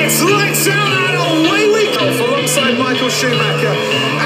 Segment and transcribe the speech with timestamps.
[0.00, 3.74] It's lights out and away we go alongside Michael Schumacher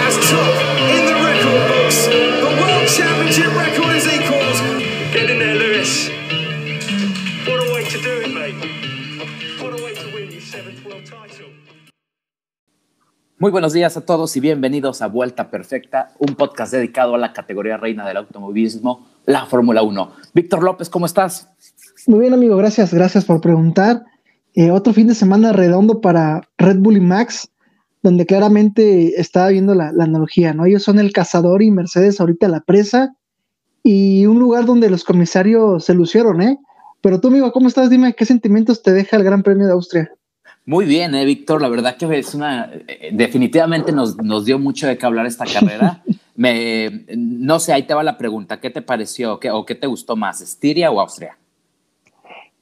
[0.07, 0.55] as top
[0.95, 2.07] in the record books.
[2.07, 4.59] The World Championship record is equals.
[5.13, 6.09] Get in there, Lewis.
[7.47, 8.57] What a way to do it, mate.
[9.61, 11.51] What a way to win your seventh world title.
[13.39, 17.35] Muy buenos días a todos y bienvenidos a Vuelta Perfecta, un podcast dedicado a la
[17.35, 20.13] categoría reina del automovilismo, la Fórmula 1.
[20.33, 21.51] Víctor López, ¿cómo estás?
[22.07, 24.07] Muy bien, amigo, gracias, gracias por preguntar.
[24.57, 27.49] Eh, otro fin de semana redondo para Red Bull y Max,
[28.03, 30.67] donde claramente estaba viendo la, la, analogía, ¿no?
[30.67, 33.15] Ellos son el cazador y Mercedes ahorita la presa,
[33.83, 36.59] y un lugar donde los comisarios se lucieron, ¿eh?
[37.01, 37.89] Pero tú, amigo, ¿cómo estás?
[37.89, 40.11] Dime, ¿qué sentimientos te deja el Gran Premio de Austria?
[40.65, 41.63] Muy bien, eh, Víctor.
[41.63, 42.69] La verdad que es una.
[42.89, 46.03] Eh, definitivamente nos, nos, dio mucho de qué hablar esta carrera.
[46.35, 48.59] Me, no sé, ahí te va la pregunta.
[48.59, 51.39] ¿Qué te pareció qué, o qué te gustó más, Estiria o Austria?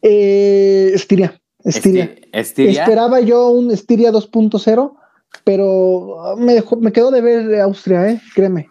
[0.03, 1.41] Eh, Estiria.
[1.65, 2.15] Estiria.
[2.33, 2.83] Estiria.
[2.83, 4.93] Esperaba yo un Estiria 2.0,
[5.43, 8.21] pero me, dejó, me quedó de ver Austria, ¿eh?
[8.35, 8.69] créeme.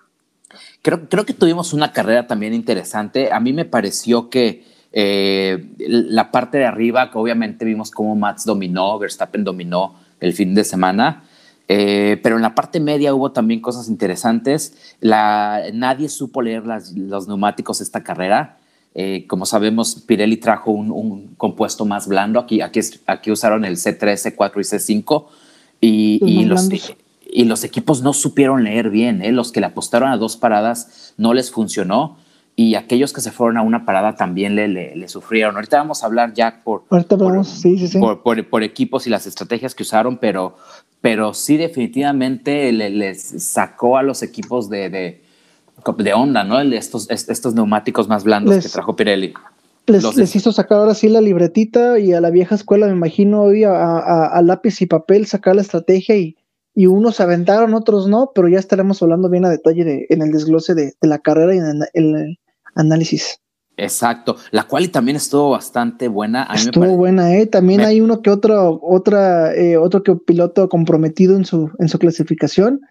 [0.82, 3.32] Creo, creo que tuvimos una carrera también interesante.
[3.32, 8.46] A mí me pareció que eh, la parte de arriba, que obviamente vimos cómo Max
[8.46, 11.24] dominó, Verstappen dominó el fin de semana,
[11.68, 14.96] eh, pero en la parte media hubo también cosas interesantes.
[15.00, 18.60] La, nadie supo leer las, los neumáticos esta carrera.
[18.96, 22.40] Eh, como sabemos, Pirelli trajo un, un, compuesto más blando.
[22.40, 25.26] Aquí, aquí, aquí usaron el C3, C4 y C5.
[25.82, 26.70] Y, y los,
[27.26, 29.22] y los equipos no supieron leer bien.
[29.22, 29.32] ¿eh?
[29.32, 32.18] Los que le apostaron a dos paradas no les funcionó
[32.56, 35.56] y aquellos que se fueron a una parada también le, le, le sufrieron.
[35.56, 38.00] Ahorita vamos a hablar ya por, Ahorita vamos, por, sí, sí, sí.
[38.00, 40.56] por, por, por, equipos y las estrategias que usaron, pero,
[41.02, 45.23] pero sí definitivamente le, les sacó a los equipos de, de,
[45.98, 46.60] de onda, ¿no?
[46.60, 49.34] Estos, estos neumáticos más blandos les, que trajo Pirelli.
[49.88, 52.94] Les, los, les, hizo sacar ahora sí la libretita y a la vieja escuela, me
[52.94, 56.38] imagino, hoy a, a, a lápiz y papel sacar la estrategia y,
[56.74, 60.32] y unos aventaron, otros no, pero ya estaremos hablando bien a detalle de, en el
[60.32, 62.40] desglose de, de la carrera y en el, el
[62.76, 63.40] análisis.
[63.76, 66.46] Exacto, la cual también estuvo bastante buena.
[66.48, 67.48] A estuvo me buena, eh.
[67.48, 67.88] También me...
[67.88, 72.82] hay uno que otro, otra, eh, otro que piloto comprometido en su, en su clasificación,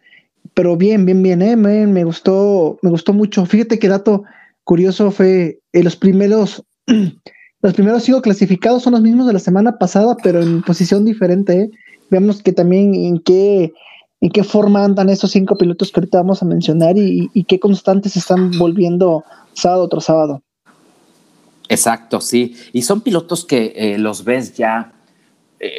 [0.54, 1.56] pero bien, bien, bien, eh.
[1.56, 3.46] Me, gustó, me gustó mucho.
[3.46, 4.24] Fíjate que dato
[4.64, 6.62] curioso fue eh, los primeros,
[7.62, 11.62] los primeros cinco clasificados son los mismos de la semana pasada, pero en posición diferente.
[11.62, 11.70] Eh.
[12.10, 13.72] Vemos que también en qué
[14.20, 18.16] en qué forma andan esos cinco pilotos que ahorita vamos a mencionar y, qué constantes
[18.16, 20.42] están volviendo sábado tras sábado.
[21.68, 22.54] Exacto, sí.
[22.72, 24.92] Y son pilotos que eh, los ves ya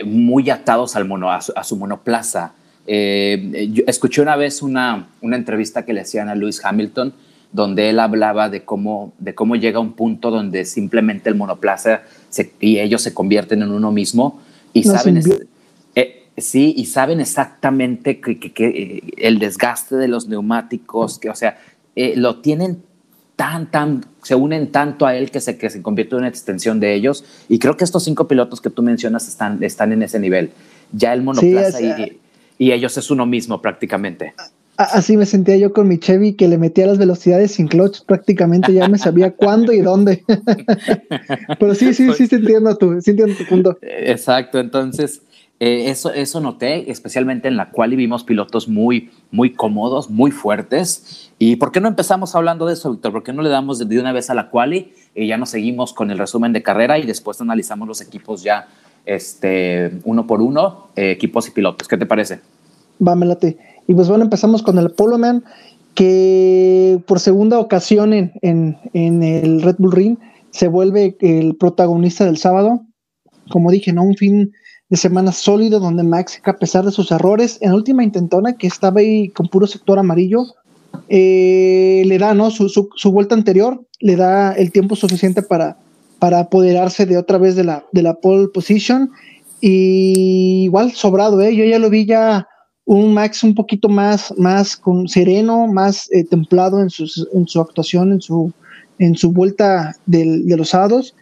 [0.04, 2.54] muy atados al mono, a su monoplaza.
[2.86, 7.14] Eh, yo escuché una vez una, una, entrevista que le hacían a Lewis Hamilton,
[7.52, 12.52] donde él hablaba de cómo, de cómo llega un punto donde simplemente el monoplaza se,
[12.60, 14.42] y ellos se convierten en uno mismo
[14.74, 15.22] y saben,
[15.96, 21.36] eh, sí, y saben exactamente que, que, que, el desgaste de los neumáticos, que, o
[21.36, 21.58] sea,
[21.96, 22.82] lo tienen
[23.36, 26.80] tan, tan, se unen tanto a él que se, que se convierte en una extensión
[26.80, 27.24] de ellos.
[27.50, 30.52] Y creo que estos cinco pilotos que tú mencionas están, están en ese nivel.
[30.92, 32.20] Ya el monoplaza sí, y,
[32.64, 34.34] y, ellos es uno mismo prácticamente.
[34.78, 38.74] Así me sentía yo con mi Chevy que le metía las velocidades sin clutch, prácticamente
[38.74, 40.24] ya me sabía cuándo y dónde.
[41.60, 43.78] Pero sí, sí, sí, sí entiendo tu, sí entiendo tu punto.
[43.82, 45.22] Exacto, entonces
[45.60, 51.32] eh, eso, eso noté, especialmente en la cual vimos pilotos muy, muy cómodos, muy fuertes.
[51.38, 53.12] ¿Y por qué no empezamos hablando de eso, Víctor?
[53.12, 55.94] ¿Por qué no le damos de una vez a la quali y ya nos seguimos
[55.94, 58.68] con el resumen de carrera y después analizamos los equipos ya
[59.06, 61.88] este, uno por uno, eh, equipos y pilotos?
[61.88, 62.40] ¿Qué te parece?
[63.06, 63.18] Va.
[63.88, 65.44] Y pues bueno, empezamos con el Polo Man,
[65.94, 70.18] que por segunda ocasión en, en, en el Red Bull Ring
[70.52, 72.82] se vuelve el protagonista del sábado.
[73.50, 74.04] Como dije, ¿no?
[74.04, 74.54] Un fin
[74.90, 78.68] de semana sólido donde Max, a pesar de sus errores, en la última intentona que
[78.68, 80.46] estaba ahí con puro sector amarillo,
[81.10, 82.52] eh, le da, ¿no?
[82.52, 85.78] Su, su, vuelta anterior, le da el tiempo suficiente para,
[86.24, 89.12] para apoderarse de otra vez de la, de la pole position.
[89.60, 91.54] Y igual sobrado, ¿eh?
[91.54, 92.48] Yo ya lo vi ya
[92.86, 97.60] un Max un poquito más, más con sereno, más eh, templado en, sus, en su
[97.60, 98.54] actuación, en su,
[99.00, 101.14] en su vuelta del, de los hados.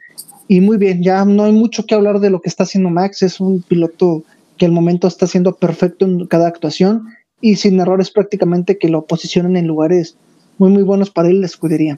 [0.48, 3.24] Y muy bien, ya no hay mucho que hablar de lo que está haciendo Max.
[3.24, 4.22] Es un piloto
[4.58, 7.08] que al momento está siendo perfecto en cada actuación
[7.42, 10.16] y sin errores prácticamente que lo posicionan en lugares
[10.60, 11.98] muy, muy buenos para él la escudería.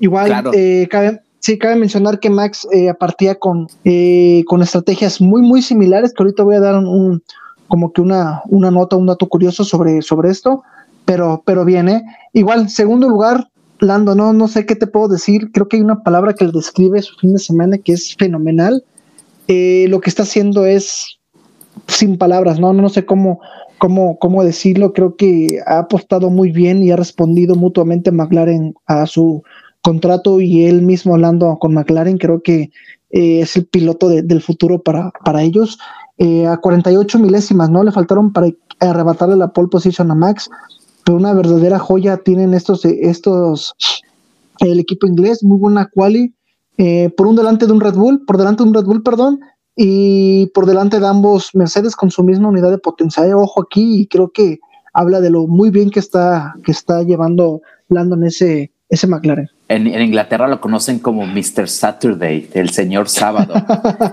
[0.00, 0.50] Igual, claro.
[0.52, 5.60] eh, cabe, sí, cabe mencionar que Max eh, partía con, eh, con estrategias muy, muy
[5.60, 7.22] similares, que ahorita voy a dar un,
[7.68, 10.62] como que una, una nota, un dato curioso sobre, sobre esto,
[11.04, 12.02] pero, pero bien, ¿eh?
[12.32, 16.02] Igual, segundo lugar, Lando, no, no sé qué te puedo decir, creo que hay una
[16.02, 18.82] palabra que le describe su fin de semana que es fenomenal.
[19.46, 21.18] Eh, lo que está haciendo es
[21.88, 22.72] sin palabras, ¿no?
[22.72, 23.40] No sé cómo,
[23.76, 24.94] cómo, cómo decirlo.
[24.94, 29.42] Creo que ha apostado muy bien y ha respondido mutuamente McLaren a su
[29.84, 32.18] contrato y él mismo hablando con McLaren.
[32.18, 32.70] Creo que
[33.10, 35.78] eh, es el piloto del futuro para, para ellos.
[36.16, 37.82] Eh, a 48 milésimas, ¿no?
[37.82, 38.48] Le faltaron para
[38.80, 40.48] arrebatarle la pole position a Max,
[41.04, 43.74] pero una verdadera joya tienen estos, estos
[44.60, 46.34] el equipo inglés, muy buena quali,
[46.78, 49.40] eh, por un delante de un Red Bull, por delante de un Red Bull, perdón,
[49.76, 53.26] y por delante de ambos Mercedes con su misma unidad de potencia.
[53.26, 54.60] Eh, ojo aquí, y creo que
[54.92, 59.48] habla de lo muy bien que está, que está llevando Landon ese, ese McLaren.
[59.68, 61.68] En, Inglaterra lo conocen como Mr.
[61.68, 63.54] Saturday, el señor sábado.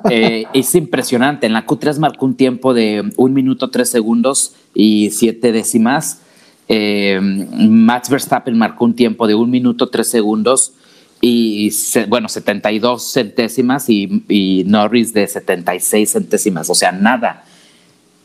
[0.09, 1.45] Eh, es impresionante.
[1.45, 6.21] En la Q3 marcó un tiempo de un minuto tres segundos y siete décimas.
[6.68, 10.74] Eh, Max Verstappen marcó un tiempo de un minuto tres segundos
[11.21, 11.71] y
[12.07, 17.44] bueno, 72 centésimas y, Norris de 76 centésimas, o sea, nada.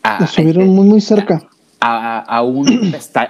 [0.02, 1.46] A, estuvieron muy, muy cerca.
[1.78, 2.66] A, un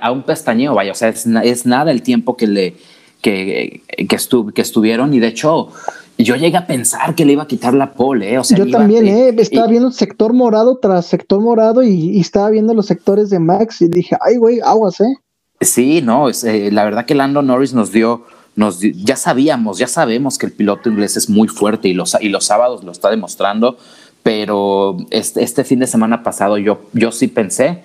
[0.00, 2.76] a un pestañeo, vaya, o sea, es, nada el tiempo que le
[3.26, 4.06] que, que,
[4.54, 5.70] que estuvieron y de hecho
[6.16, 8.38] yo llegué a pensar que le iba a quitar la pole, ¿eh?
[8.38, 9.34] O sea, yo también, ¿eh?
[9.36, 13.88] Estaba viendo sector morado tras sector morado y, estaba viendo los sectores de Max y
[13.88, 15.16] dije, ay, güey, aguas, ¿eh?
[15.60, 18.24] Sí, no, es, eh, la verdad que Lando Norris nos dio
[18.54, 22.30] nos, ya sabíamos, ya sabemos que el piloto inglés es muy fuerte y los, y
[22.30, 23.76] los sábados lo está demostrando,
[24.22, 27.82] pero este, este fin de semana pasado yo, yo sí pensé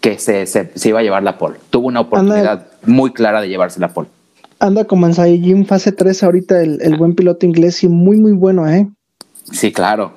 [0.00, 1.58] que se, se, iba a llevar la pole.
[1.68, 4.08] Tuvo una oportunidad muy clara de llevarse la pole.
[4.64, 8.32] Anda como en Jim fase 3 ahorita el, el buen piloto inglés y muy, muy
[8.32, 8.88] bueno, ¿eh?
[9.52, 10.14] Sí, claro.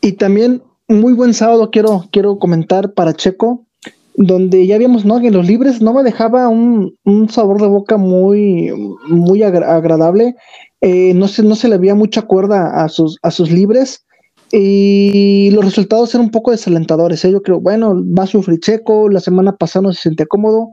[0.00, 3.66] Y también muy buen sábado quiero, quiero comentar para Checo
[4.14, 5.20] donde ya vimos, ¿no?
[5.20, 6.94] Que los libres no me dejaba un,
[7.30, 8.70] sabor de boca muy,
[9.08, 10.36] muy agradable.
[10.80, 14.04] Eh, no, se, no se le había mucha cuerda a sus, a sus libres.
[14.52, 17.24] Y los resultados eran un poco desalentadores.
[17.24, 17.32] ¿eh?
[17.32, 20.68] Yo creo, bueno, va a sufrir Checo, la semana pasada no se sentía cómodo,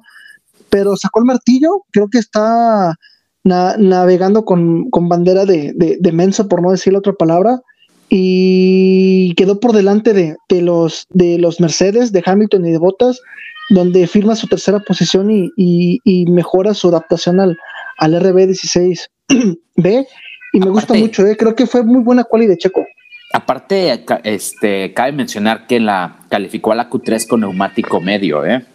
[0.70, 2.96] pero sacó el martillo, creo que está
[3.44, 7.62] navegando con, bandera de, de, de, menso, por no decir otra palabra,
[8.10, 13.22] y quedó por delante de, los, de los Mercedes, de Hamilton y de Bottas,
[13.70, 17.58] donde firma su tercera posición y, mejora su adaptación al,
[17.98, 20.08] al RB16B.
[20.52, 21.38] Y me gusta mucho, ¿eh?
[21.38, 22.84] creo que fue muy buena cualidad de Checo.
[23.32, 28.66] Aparte, este, cabe mencionar que la calificó a la Q3 con neumático medio, ¿eh?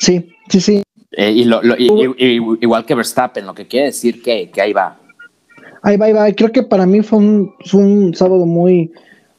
[0.00, 0.82] Sí, sí, sí.
[1.12, 4.98] Eh, y, lo, igual que Verstappen, lo que quiere decir que, que ahí va.
[5.82, 6.32] Ahí va, ahí va.
[6.32, 8.92] Creo que para mí fue un, un sábado muy,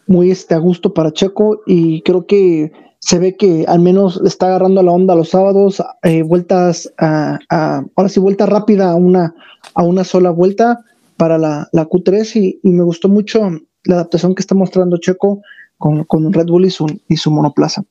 [0.07, 4.47] muy este, a gusto para Checo y creo que se ve que al menos está
[4.47, 9.33] agarrando la onda los sábados, eh, vueltas a, ahora sí, vuelta rápida a una,
[9.73, 10.83] a una sola vuelta
[11.15, 13.49] para la, la Q3 y, me gustó mucho
[13.85, 15.41] la adaptación que está mostrando Checo
[15.77, 17.83] con, con Red Bull y su, y su monoplaza.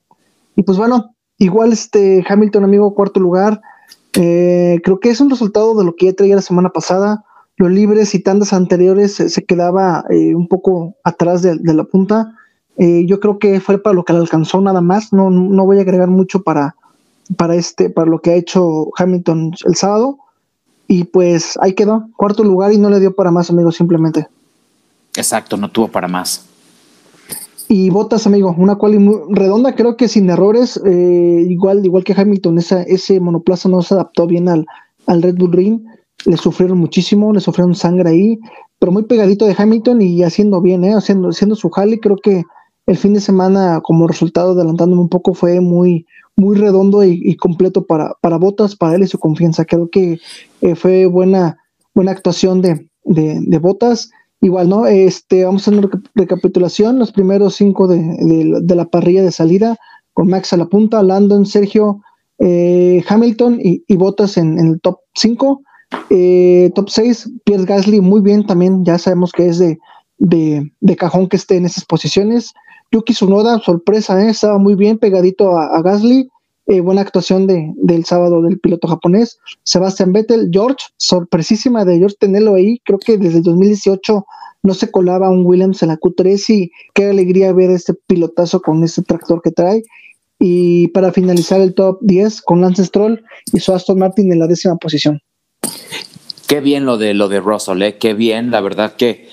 [0.55, 3.61] Y pues bueno, igual este Hamilton, amigo, cuarto lugar.
[4.13, 7.25] Eh, creo que es un resultado de lo que ya traía la semana pasada
[7.59, 12.33] los libres y tandas anteriores se, quedaba eh, un poco atrás de, la punta.
[12.77, 15.11] Eh, yo creo que fue para lo que le alcanzó nada más.
[15.11, 16.77] No, no voy a agregar mucho para,
[17.35, 20.19] para, este, para lo que ha hecho Hamilton el sábado.
[20.87, 24.27] Y pues ahí quedó, cuarto lugar y no le dio para más, amigo, simplemente.
[25.17, 26.47] Exacto, no tuvo para más.
[27.69, 32.13] Y Botas, amigo, una cual muy redonda, creo que sin errores, eh, igual, igual que
[32.17, 34.65] Hamilton, esa, ese monoplaza no se adaptó bien al,
[35.05, 35.81] al Red Bull Ring
[36.25, 38.39] le sufrieron muchísimo, le sufrieron sangre ahí,
[38.77, 40.93] pero muy pegadito de Hamilton y haciendo bien, ¿eh?
[40.93, 41.99] haciendo, haciendo su jale.
[41.99, 42.43] Creo que
[42.85, 47.85] el fin de semana, como resultado, adelantándome un poco, fue muy, muy redondo y, completo
[47.85, 49.65] para, para Botas, para él y su confianza.
[49.65, 50.19] Creo que
[50.61, 51.57] eh, fue buena,
[51.93, 54.11] buena actuación de, de, Botas.
[54.41, 54.85] Igual, ¿no?
[54.85, 59.77] Este, vamos a hacer una recapitulación, los primeros cinco de, la parrilla de salida,
[60.13, 62.01] con Max a la punta, Landon, Sergio,
[62.39, 65.61] eh, Hamilton y, y Botas en, en el top 5.
[66.09, 69.79] Eh, top 6, Pierre Gasly, muy bien también, ya sabemos que es de,
[70.19, 72.53] de, cajón que esté en esas posiciones.
[72.91, 74.29] Yuki Tsunoda, sorpresa, ¿eh?
[74.29, 76.29] estaba muy bien pegadito a, Gasly.
[76.69, 79.39] Eh, buena actuación de, del sábado del piloto japonés.
[79.63, 82.79] Sebastian Vettel, George, sorpresísima de George tenerlo ahí.
[82.85, 84.23] Creo que desde 2018
[84.61, 88.83] no se colaba un Williams en la Q3 y qué alegría ver este pilotazo con
[88.83, 89.81] este tractor que trae.
[90.37, 94.45] Y para finalizar el top 10 con Lance Stroll y su Aston Martin en la
[94.45, 95.19] décima posición.
[96.45, 97.97] Qué bien lo de lo de Russell, ¿eh?
[97.97, 99.27] qué bien, la verdad que,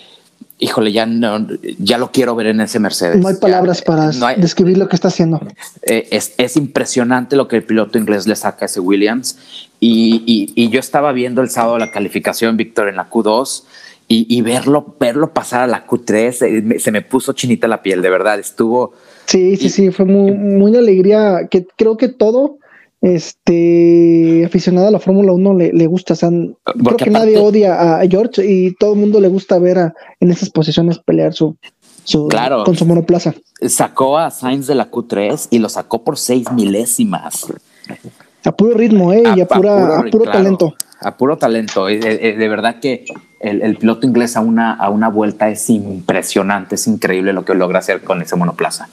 [0.58, 1.46] híjole, ya no,
[1.78, 3.20] ya lo quiero ver en ese Mercedes.
[3.20, 5.40] No hay palabras para describir lo que está haciendo.
[5.82, 9.38] Eh, es, impresionante lo que el piloto inglés le saca a ese Williams.
[9.80, 13.64] Y, yo estaba viendo el sábado la calificación, Víctor, en la Q2
[14.08, 18.10] y, verlo, verlo pasar a la Q3, eh, se me puso chinita la piel, de
[18.10, 18.38] verdad.
[18.38, 18.94] Estuvo,
[19.26, 22.58] Sí, sí, sí, fue muy, muy alegría, que creo que todo
[23.02, 26.14] este aficionado a la Fórmula 1 le, le, gusta.
[26.14, 26.30] O sea,
[26.64, 30.30] creo que nadie odia a George y todo el mundo le gusta ver a, en
[30.30, 31.56] esas posiciones pelear su,
[32.04, 32.64] su claro.
[32.64, 33.34] con su monoplaza.
[33.68, 37.46] Sacó a Sainz de la Q3 y lo sacó por seis milésimas.
[38.44, 39.22] A puro ritmo, ¿eh?
[39.26, 40.74] A, y a, pura, a puro, a puro claro, talento.
[41.00, 41.86] A puro talento.
[41.86, 43.04] De, de verdad que
[43.40, 47.54] el, el, piloto inglés a una, a una vuelta es impresionante, es increíble lo que
[47.54, 48.88] logra hacer con ese monoplaza.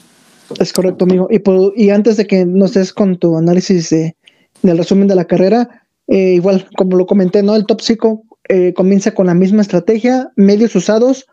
[0.58, 1.28] Es correcto, amigo.
[1.30, 4.16] Y, por, y antes de que nos des con tu análisis de,
[4.62, 7.56] del resumen de la carrera, eh, igual, como lo comenté, ¿no?
[7.56, 11.26] El top 5 eh, comienza con la misma estrategia, medios usados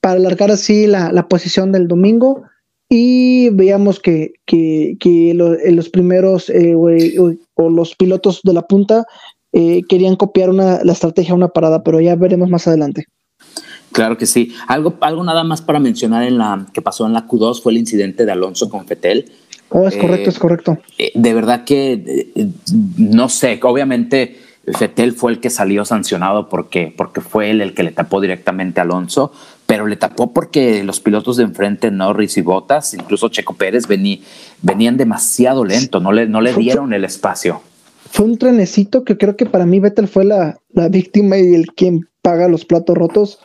[0.00, 2.42] para alargar así la, la posición del domingo.
[2.90, 6.88] Y veíamos que, que, que lo, los primeros eh, o,
[7.54, 9.06] o, los pilotos de la punta
[9.88, 13.06] querían copiar una, la estrategia a una parada, pero ya veremos más adelante.
[13.92, 14.54] Claro que sí.
[14.66, 17.78] Algo, algo nada más para mencionar en la que pasó en la Q2 fue el
[17.78, 19.30] incidente de Alonso con Fetel.
[19.70, 20.78] Oh, es correcto, eh, es correcto.
[21.14, 22.48] De verdad que eh,
[22.96, 24.38] no sé, obviamente
[24.76, 28.80] Fetel fue el que salió sancionado porque, porque fue él el que le tapó directamente
[28.80, 29.32] a Alonso,
[29.66, 34.22] pero le tapó porque los pilotos de enfrente, Norris y Bottas, incluso Checo Pérez, vení,
[34.62, 37.62] venían demasiado lento, no le, no le dieron el espacio.
[38.10, 41.72] Fue un trenecito que creo que para mí Vettel fue la, la víctima y el
[41.72, 43.38] quien paga los platos rotos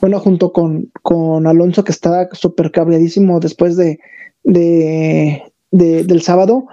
[0.00, 3.98] bueno, junto con, con Alonso, que estaba súper cabreadísimo después de,
[4.44, 6.66] de, de, del sábado.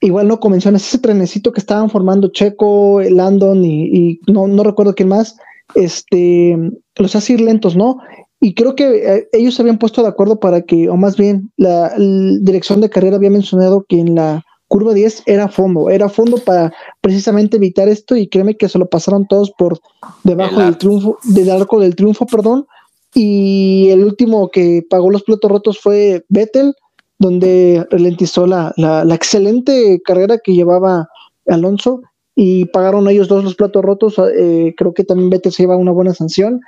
[0.00, 4.94] Igual no convenciones, ese trenecito que estaban formando Checo, Landon y, y no, no recuerdo
[4.94, 5.36] quién más,
[5.74, 6.58] este,
[6.96, 7.98] los hace ir lentos, ¿no?
[8.40, 11.50] Y creo que eh, ellos se habían puesto de acuerdo para que, o más bien,
[11.56, 14.44] la, la dirección de carrera había mencionado que en la
[14.74, 18.86] curva 10 era fondo, era fondo para precisamente evitar esto y créeme que se lo
[18.86, 19.78] pasaron todos por
[20.24, 22.66] debajo del triunfo, del arco del triunfo, perdón,
[23.14, 26.74] y el último que pagó los platos rotos fue Vettel,
[27.20, 31.08] donde ralentizó la, la, la excelente carrera que llevaba
[31.46, 32.02] Alonso
[32.34, 35.92] y pagaron ellos dos los platos rotos, eh, creo que también Vettel se lleva una
[35.92, 36.60] buena sanción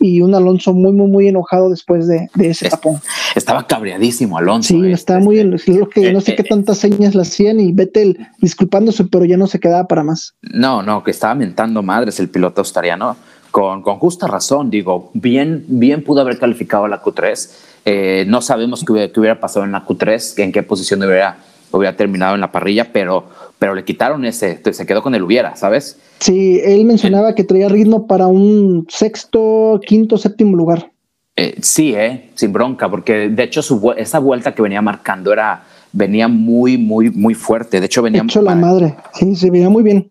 [0.00, 3.00] y un Alonso muy, muy, muy enojado después de, de ese tapón.
[3.36, 4.68] Estaba cabreadísimo Alonso.
[4.68, 7.60] Sí, este, estaba muy este, lo que no sé eh, qué tantas señas le hacían
[7.60, 10.34] y Vettel disculpándose, pero ya no se quedaba para más.
[10.42, 13.16] No, no, que estaba mentando madres el piloto australiano.
[13.50, 17.50] Con, con justa razón, digo, bien, bien pudo haber calificado a la Q3.
[17.84, 21.38] Eh, no sabemos qué hubiera, qué hubiera, pasado en la Q3, en qué posición hubiera,
[21.72, 23.28] hubiera terminado en la parrilla, pero,
[23.60, 25.98] pero le quitaron ese, se quedó con el hubiera, ¿sabes?
[26.18, 30.90] Sí, él mencionaba que traía ritmo para un sexto, quinto, séptimo lugar.
[31.36, 35.62] Eh, sí, eh, sin bronca, porque de hecho su, esa vuelta que venía marcando era
[35.92, 37.80] venía muy, muy, muy fuerte.
[37.80, 38.22] De hecho, venía.
[38.22, 40.08] Hecho la madre, sí, se veía muy bien.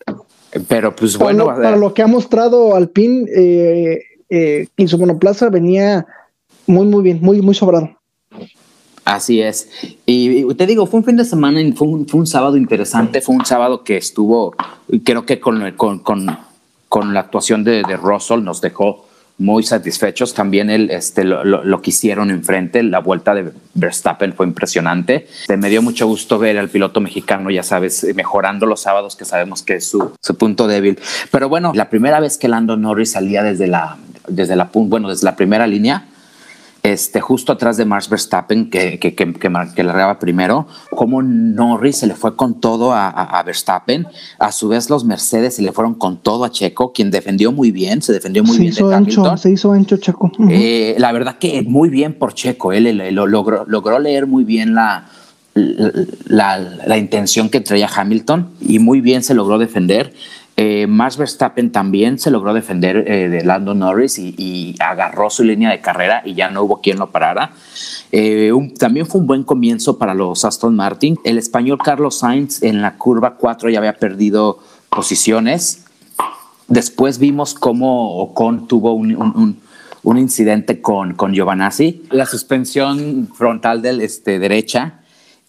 [0.67, 1.51] Pero pues para bueno.
[1.51, 6.05] Lo, para lo que ha mostrado Alpine eh, eh, y su monoplaza venía
[6.67, 7.89] muy, muy bien, muy, muy sobrado.
[9.09, 9.69] Así es.
[10.05, 13.21] Y, y, te digo, fue un fin de semana, fue un, fue un, sábado interesante,
[13.21, 14.55] fue un sábado que estuvo,
[15.03, 16.37] creo que con, con, con,
[16.87, 19.07] con la actuación de, de, Russell nos dejó
[19.39, 20.35] muy satisfechos.
[20.35, 25.27] También el, este, lo, lo, lo, que hicieron enfrente, la vuelta de Verstappen fue impresionante.
[25.57, 29.63] Me dio mucho gusto ver al piloto mexicano, ya sabes, mejorando los sábados, que sabemos
[29.63, 30.99] que es su, su punto débil.
[31.31, 33.97] Pero bueno, la primera vez que Lando Norris salía desde la,
[34.27, 36.08] desde la, bueno, desde la primera línea,
[36.83, 42.07] este, justo atrás de Max Verstappen, que, que, que, que, largaba primero, como Norris se
[42.07, 44.07] le fue con todo a, a, a, Verstappen.
[44.39, 47.71] A su vez, los Mercedes se le fueron con todo a Checo, quien defendió muy
[47.71, 49.37] bien, se defendió muy se bien hizo de ancho.
[49.37, 50.31] Se hizo ancho Checo.
[50.37, 50.51] Uh -huh.
[50.51, 54.43] eh, la verdad que muy bien por Checo, él, él, él logró, logró, leer muy
[54.45, 55.09] bien la,
[55.55, 55.91] la,
[56.25, 60.13] la, la intención que traía Hamilton y muy bien se logró defender.
[60.61, 65.45] Eh, Max Verstappen también se logró defender eh, de Lando Norris y, y, agarró su
[65.45, 67.53] línea de carrera y ya no hubo quien lo parara.
[68.11, 71.17] Eh, un, también fue un buen comienzo para los Aston Martin.
[71.23, 75.85] El español Carlos Sainz en la curva 4 ya había perdido posiciones.
[76.67, 79.61] Después vimos cómo Ocon tuvo un, un, un,
[80.03, 84.99] un incidente con, con Giovanazzi, la suspensión frontal del este, derecha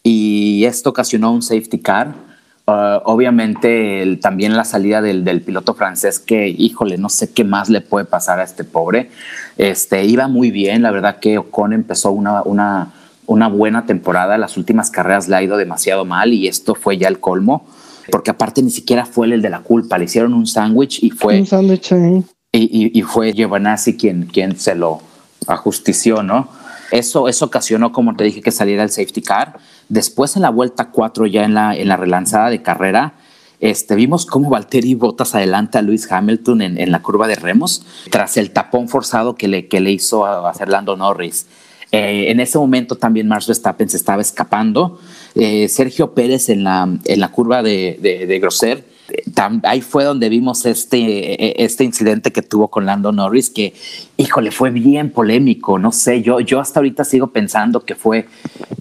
[0.04, 2.29] y esto ocasionó un safety car.
[2.66, 7.42] Uh, obviamente el, también la salida del, del, piloto francés que, híjole, no sé qué
[7.42, 9.10] más le puede pasar a este pobre.
[9.56, 12.92] Este, iba muy bien, la verdad que Ocon empezó una, una,
[13.26, 17.08] una buena temporada, las últimas carreras le ha ido demasiado mal y esto fue ya
[17.08, 17.66] el colmo,
[18.12, 21.40] porque aparte ni siquiera fue el de la culpa, le hicieron un sándwich y fue...
[21.40, 21.92] Un sándwich.
[22.52, 25.00] Y, y, y, fue Giovanazzi quien, quien se lo
[25.46, 26.48] ajustició, ¿no?
[26.90, 29.58] Eso, eso ocasionó, como te dije, que saliera el safety car.
[29.90, 33.14] Después en la vuelta 4, ya en la, en la relanzada de carrera,
[33.58, 37.84] este, vimos cómo Valtteri Bottas adelanta a Lewis Hamilton en, en, la curva de remos
[38.10, 41.46] tras el tapón forzado que le, que le hizo a, a Fernando Norris.
[41.92, 45.00] Eh, en ese momento también Max Verstappen se estaba escapando.
[45.34, 48.84] Eh, Sergio Pérez en la, en la curva de, de, de Grosser
[49.62, 53.74] ahí fue donde vimos este, e, este incidente que tuvo con Lando Norris, que,
[54.16, 55.78] híjole, fue bien polémico.
[55.78, 58.26] No sé, yo, yo hasta ahorita sigo pensando que fue,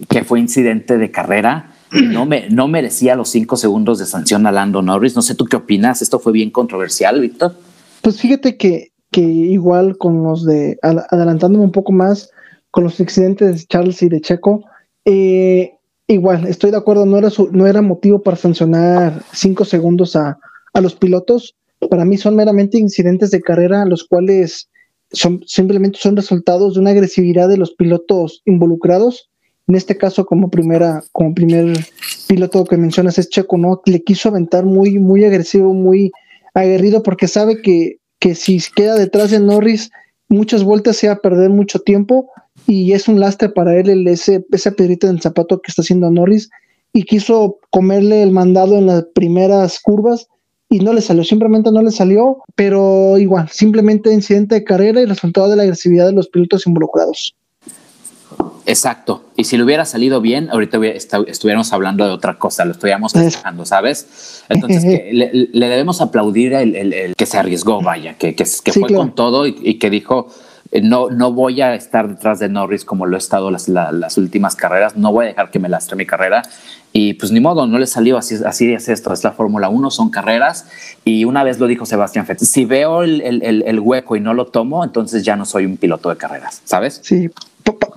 [0.10, 1.74] que fue incidente de carrera.
[1.92, 5.16] No, me, no merecía los cinco segundos de sanción a Lando Norris.
[5.16, 6.02] No sé tú qué opinas.
[6.02, 7.56] Esto fue bien controversial, Víctor.
[8.02, 12.30] Pues fíjate que, que igual con los de, adelantándome un poco más,
[12.72, 14.66] con los incidentes de Charles y de Checo,
[15.06, 15.79] eh,
[16.10, 20.38] igual, estoy de acuerdo, no era, no era motivo para sancionar cinco segundos a,
[20.82, 21.56] los pilotos.
[21.90, 24.70] Para mí son meramente incidentes de carrera, los cuales
[25.12, 29.30] son, simplemente son resultados de una agresividad de los pilotos involucrados.
[29.68, 31.78] En este caso, como primera, como primer
[32.28, 33.82] piloto que mencionas es Checo, ¿no?
[33.86, 36.12] Le quiso aventar muy, muy agresivo, muy
[36.54, 39.92] aguerrido, porque sabe que, que si queda detrás de Norris,
[40.30, 42.30] muchas vueltas se va a perder mucho tiempo
[42.70, 45.82] y es un lastre para él el, ese, esa pedrita en el zapato que está
[45.82, 46.52] haciendo Norris
[46.94, 50.28] y quiso comerle el mandado en las primeras curvas
[50.70, 55.06] y no le salió, simplemente no le salió, pero igual, simplemente incidente de carrera y
[55.06, 57.36] resultado de la agresividad de los pilotos involucrados.
[58.68, 59.24] Exacto.
[59.36, 63.66] Y si le hubiera salido bien, ahorita estuviéramos hablando de otra cosa, lo estuviéramos festejando,
[63.66, 64.44] ¿sabes?
[64.48, 69.80] Entonces, le, debemos aplaudir el, que se arriesgó, vaya, que, que, fue con todo y,
[69.80, 70.28] que dijo,
[70.72, 74.56] no, no voy a estar detrás de Norris como lo he estado las, las últimas
[74.56, 76.44] carreras, no voy a dejar que me lastre mi carrera.
[76.92, 79.92] Y pues ni modo, no le salió así, así es esto, es la Fórmula 1,
[79.92, 80.68] son carreras.
[81.06, 84.34] Y una vez lo dijo Sebastián Vettel, si veo el, el, el, hueco y no
[84.34, 87.00] lo tomo, entonces ya no soy un piloto de carreras, ¿sabes?
[87.04, 87.30] Sí,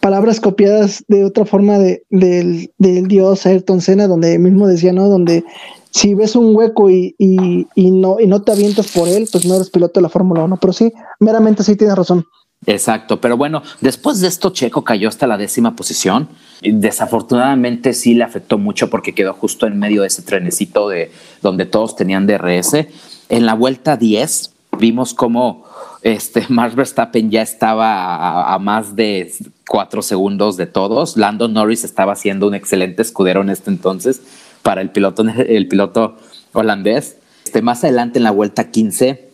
[0.02, 5.08] palabras copiadas de otra forma de, del, del dios Ayrton Senna, donde mismo decía, ¿no?
[5.08, 5.44] Donde
[5.90, 9.46] si ves un hueco y, y, y, no, y no te avientas por él, pues
[9.46, 10.58] no eres piloto de la Fórmula 1.
[10.60, 12.26] Pero sí, meramente sí tienes razón.
[12.66, 16.28] Exacto, pero bueno, después de esto Checo cayó hasta la décima posición.
[16.62, 21.10] Desafortunadamente sí le afectó mucho porque quedó justo en medio de ese trenecito de
[21.42, 22.86] donde todos tenían DRS.
[23.28, 25.64] En la vuelta 10 vimos cómo
[26.02, 29.32] este, Max Verstappen ya estaba a, más de
[29.66, 31.16] cuatro segundos de todos.
[31.16, 34.22] Lando Norris estaba haciendo un excelente escudero en este entonces
[34.62, 36.16] para el piloto, el piloto
[36.52, 37.16] holandés.
[37.44, 39.28] Este, más adelante en la vuelta 15,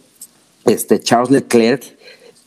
[0.64, 1.97] este, Charles Leclerc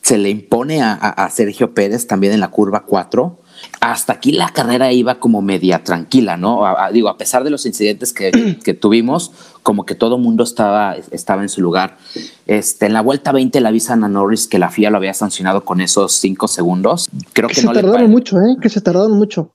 [0.02, 3.42] se le impone a, a Sergio Pérez también en la curva 4
[3.80, 6.64] hasta aquí la carrera iba como media tranquila, ¿no?
[6.92, 8.12] digo, a pesar de los incidentes
[8.64, 11.96] que, tuvimos, como que todo mundo estaba, estaba en su lugar.
[12.46, 15.64] Este, en la vuelta 20 le avisan a Norris que la FIA lo había sancionado
[15.64, 17.08] con esos cinco segundos.
[17.32, 18.56] Creo que, se tardaron mucho, ¿eh?
[18.60, 19.52] Que se tardaron mucho.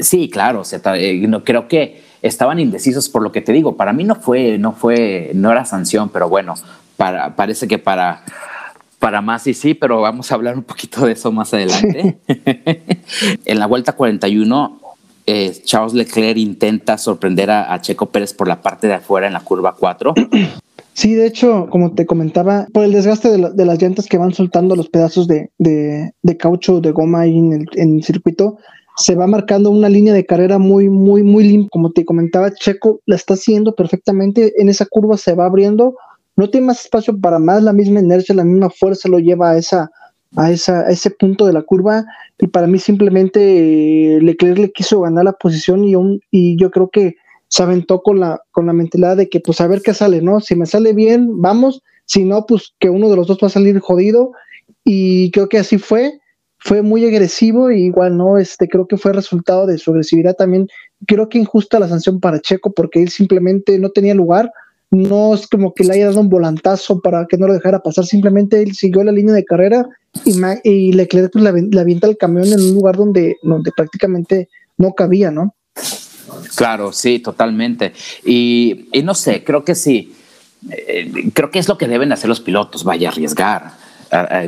[0.00, 0.62] Sí, claro,
[0.94, 3.76] eh, no, creo que estaban indecisos por lo que te digo.
[3.76, 6.54] Para mí no fue, no fue, no era sanción, pero bueno,
[6.96, 8.24] para, parece que para
[9.06, 12.18] para más y sí, pero vamos a hablar un poquito de eso más adelante.
[13.44, 14.80] en la vuelta 41,
[15.26, 19.44] eh, Charles Leclerc intenta sorprender a, Checo Pérez por la parte de afuera en la
[19.44, 20.12] curva 4.
[20.92, 24.74] Sí, de hecho, como te comentaba, por el desgaste de, las llantas que van soltando
[24.74, 25.50] los pedazos de,
[26.38, 28.56] caucho, de goma ahí en el, en el, circuito,
[28.96, 31.68] se va marcando una línea de carrera muy, muy, muy limpia.
[31.70, 34.54] Como te comentaba, Checo la está haciendo perfectamente.
[34.56, 35.94] En esa curva se va abriendo
[36.36, 39.58] no tiene más espacio para más, la misma inercia, la misma fuerza lo lleva a
[39.58, 39.90] esa,
[40.36, 42.04] a esa, ese punto de la curva,
[42.38, 46.70] y para mí simplemente eh, Leclerc le quiso ganar la posición y, un, y yo
[46.70, 47.16] creo que
[47.48, 50.40] se aventó con la, con la mentalidad de que pues a ver qué sale, ¿no?
[50.40, 53.50] Si me sale bien, vamos, si no, pues que uno de los dos va a
[53.50, 54.32] salir jodido,
[54.84, 56.20] y creo que así fue,
[56.58, 60.68] fue muy agresivo y igual no, este creo que fue resultado de su agresividad también,
[61.06, 64.50] creo que injusta la sanción para Checo porque él simplemente no tenía lugar,
[64.90, 68.06] no es como que le haya dado un volantazo para que no lo dejara pasar,
[68.06, 69.86] simplemente él siguió la línea de carrera
[70.24, 74.92] y, y Leclerc pues, le, avienta el camión en un lugar donde, donde prácticamente no
[74.92, 75.54] cabía, ¿no?
[76.56, 77.92] Claro, sí, totalmente.
[78.24, 80.14] Y, no sé, creo que sí,
[80.70, 83.72] eh, creo que es lo que deben hacer los pilotos, vaya a arriesgar,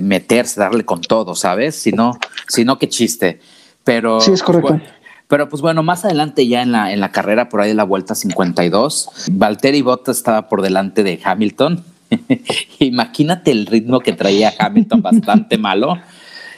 [0.00, 1.74] meterse, darle con todo, ¿sabes?
[1.76, 3.40] Si no, si no, qué chiste.
[3.84, 4.80] Pero, sí, es correcto.
[5.28, 7.84] Pero pues bueno, más adelante ya en la, en la carrera, por ahí de la
[7.84, 11.84] vuelta 52, Valtteri Bottas estaba por delante de Hamilton.
[12.78, 15.98] Imagínate el ritmo que traía Hamilton, bastante malo.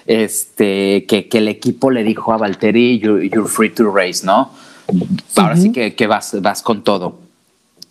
[0.07, 4.53] Este, que, que, el equipo le dijo a Valtteri, you're, free to race, ¿no?
[5.37, 7.19] Ahora sí que, que, vas, vas con todo.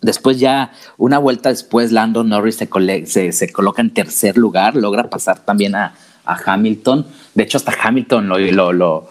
[0.00, 5.40] Después ya, una vuelta después, Lando Norris se, se, coloca en tercer lugar, logra pasar
[5.40, 7.06] también a, a Hamilton.
[7.34, 9.08] De hecho, hasta Hamilton lo, lo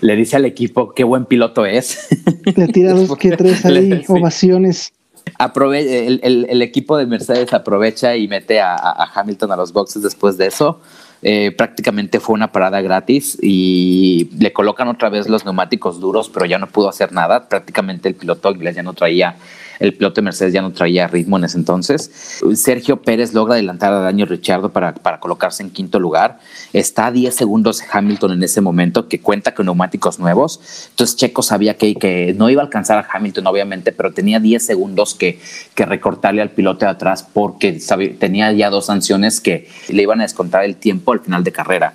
[0.00, 2.08] le dice al equipo qué buen piloto es.
[2.56, 4.92] Le tira dos que tres ahí, ovaciones.
[5.38, 8.76] el, el, equipo de Mercedes aprovecha y mete a,
[9.14, 10.80] Hamilton a los boxes después de eso.
[11.22, 16.46] eh, prácticamente fue una parada gratis y le colocan otra vez los neumáticos duros, pero
[16.46, 17.48] ya no pudo hacer nada.
[17.48, 19.36] Prácticamente el piloto inglés ya no traía
[19.80, 22.40] el piloto de Mercedes ya no traía ritmo en ese entonces.
[22.54, 26.38] Sergio Pérez logra adelantar a Daniel Ricciardo para, para colocarse en quinto lugar.
[26.72, 30.60] Está a 10 segundos Hamilton en ese momento, que cuenta con neumáticos nuevos.
[30.90, 34.64] Entonces Checo sabía que, que no iba a alcanzar a Hamilton, obviamente, pero tenía 10
[34.64, 35.40] segundos que,
[35.74, 37.80] que recortarle al piloto de atrás porque
[38.18, 41.94] tenía ya dos sanciones que le iban a descontar el tiempo al final de carrera.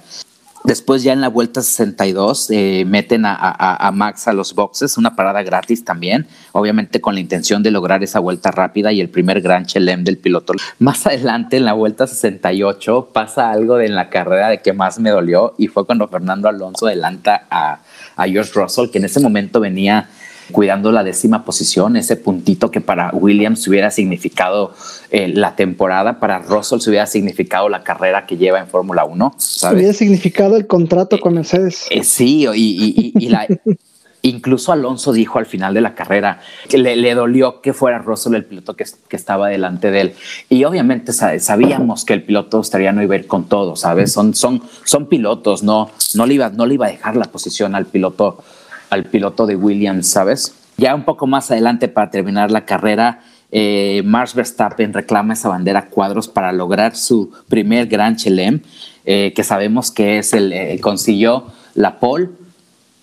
[0.65, 5.43] Después ya en la vuelta 62 eh, meten a, Max a los boxes, una parada
[5.43, 9.65] gratis también, obviamente con la intención de lograr esa vuelta rápida y el primer gran
[9.65, 10.53] chelem del piloto.
[10.79, 14.99] Más adelante en la vuelta 68 pasa algo de en la carrera de que más
[14.99, 17.79] me dolió y fue cuando Fernando Alonso adelanta a,
[18.15, 20.09] a George Russell, que en ese momento venía
[20.51, 24.73] cuidando la décima posición, ese puntito que para Williams hubiera significado
[25.11, 29.35] eh, la temporada, para Russell se hubiera significado la carrera que lleva en Fórmula 1.
[29.73, 31.87] Hubiera significado el contrato con Mercedes.
[31.89, 33.47] Eh, sí, y, la,
[34.21, 38.43] incluso Alonso dijo al final de la carrera que le, dolió que fuera Russell el
[38.43, 40.13] piloto que, estaba delante de él.
[40.49, 44.11] Y obviamente sabíamos que el piloto estaría no iba a ir con todo, ¿sabes?
[44.11, 47.75] Son, son, son pilotos, no, no, le iba, no le iba a dejar la posición
[47.75, 48.43] al piloto
[48.89, 50.53] al piloto de Williams, ¿sabes?
[50.77, 53.21] Ya un poco más adelante para terminar la carrera,
[53.51, 58.61] eh, Max Verstappen reclama esa bandera cuadros para lograr su primer Gran Chelem,
[59.05, 62.29] eh, que sabemos que es el eh, consiguió la pole,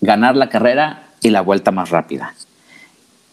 [0.01, 2.35] ganar la carrera y la vuelta más rápida.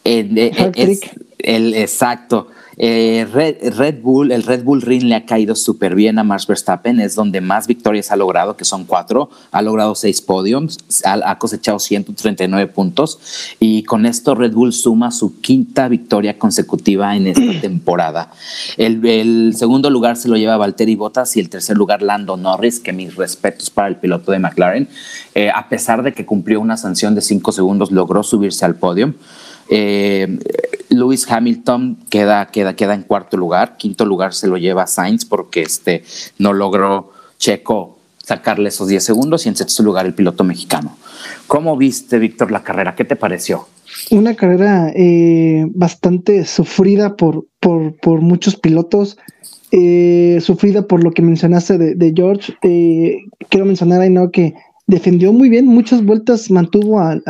[0.04, 1.00] es
[1.38, 2.48] el exacto.
[2.82, 6.98] Eh, Red, Bull, el Red Bull Ring le ha caído súper bien a Max Verstappen,
[6.98, 11.78] es donde más victorias ha logrado, que son cuatro, ha logrado seis podiums, ha, cosechado
[11.78, 13.18] 139 puntos
[13.60, 18.30] y con esto Red Bull suma su quinta victoria consecutiva en esta temporada.
[18.78, 22.94] El, segundo lugar se lo lleva Valtteri Bottas y el tercer lugar Lando Norris, que
[22.94, 24.88] mis respetos para el piloto de McLaren,
[25.34, 29.12] eh, a pesar de que cumplió una sanción de cinco segundos, logró subirse al podio.
[29.68, 30.38] Eh,
[30.90, 33.76] Lewis Hamilton queda, queda, queda en cuarto lugar.
[33.76, 36.04] Quinto lugar se lo lleva Sainz porque este,
[36.38, 40.96] no logró Checo sacarle esos 10 segundos y en sexto lugar el piloto mexicano.
[41.46, 42.94] ¿Cómo viste, Víctor, la carrera?
[42.94, 43.66] ¿Qué te pareció?
[44.10, 49.18] Una carrera eh, bastante sufrida por, por, por muchos pilotos,
[49.72, 52.54] eh, sufrida por lo que mencionaste de, George.
[53.48, 54.30] Quiero mencionar ahí, ¿no?
[54.30, 54.54] Que
[54.86, 57.22] defendió muy bien, muchas vueltas mantuvo al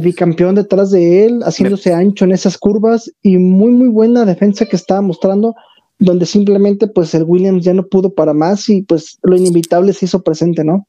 [0.00, 4.76] bicampeón detrás de él, haciéndose ancho en esas curvas y muy, muy buena defensa que
[4.76, 5.54] estaba mostrando,
[5.98, 10.04] donde simplemente pues el Williams ya no pudo para más y pues lo inevitable se
[10.04, 10.86] hizo presente, ¿no?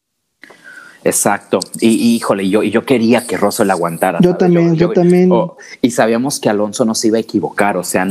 [1.03, 1.59] Exacto.
[1.79, 4.19] Y, híjole, yo, yo quería que Russell aguantara.
[4.21, 5.31] Yo también, yo, también.
[5.31, 7.77] Oh, y sabíamos que Alonso no se iba a equivocar.
[7.77, 8.05] O sea,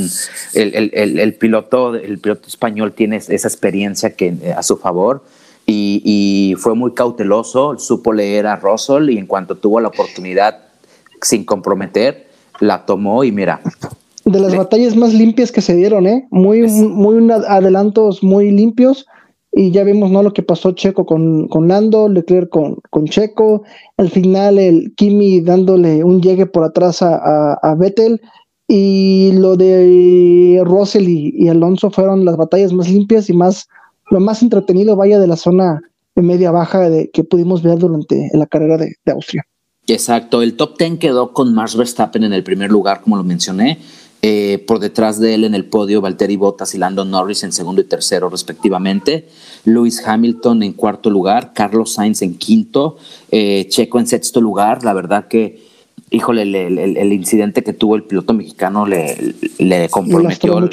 [0.55, 5.23] el, piloto, el piloto español tiene esa experiencia que, eh, a su favor.
[5.67, 10.68] Y, y, fue muy cauteloso, supo leer a Russell y en cuanto tuvo la oportunidad
[11.23, 12.29] sin comprometer,
[12.61, 13.61] la tomó y mira.
[14.25, 16.27] De las batallas más limpias que se dieron, ¿eh?
[16.31, 19.07] Muy, muy adelantos muy limpios.
[19.53, 20.23] Y ya vimos, ¿no?
[20.23, 23.63] Lo que pasó Checo con, con Lando, Leclerc con, con Checo.
[23.97, 28.21] Al final, el Kimi dándole un llegue por atrás a, a, Vettel.
[28.69, 33.67] Y lo de Russell y, Alonso fueron las batallas más limpias y más,
[34.11, 35.81] lo más entretenido, vaya, de la zona
[36.15, 39.43] de media baja de, que pudimos ver durante la carrera de Austria.
[39.89, 43.79] Exacto, el top 10 quedó con Max Verstappen en el primer lugar, como lo mencioné.
[44.21, 47.81] Eh, por detrás de él en el podio, Valtteri Bottas y Lando Norris en segundo
[47.81, 49.29] y tercero, respectivamente.
[49.65, 52.99] Lewis Hamilton en cuarto lugar, Carlos Sainz en quinto,
[53.31, 54.83] eh, Checo en sexto lugar.
[54.83, 55.63] La verdad que,
[56.11, 60.69] híjole, el, incidente que tuvo el piloto mexicano le, le comprometió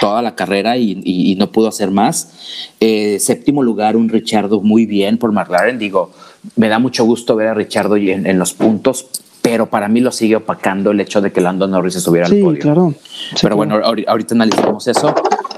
[0.00, 2.68] toda la carrera y, no pudo hacer más.
[2.78, 5.78] Eh, séptimo lugar, un Richardo muy bien por McLaren.
[5.78, 6.12] Digo,
[6.56, 9.06] me da mucho gusto ver a Richardo en, en los puntos,
[9.42, 12.60] pero para mí lo sigue opacando el hecho de que Lando Norris estuviera al podio.
[12.60, 12.94] Claro.
[13.40, 15.14] pero bueno, ahorita analizamos eso.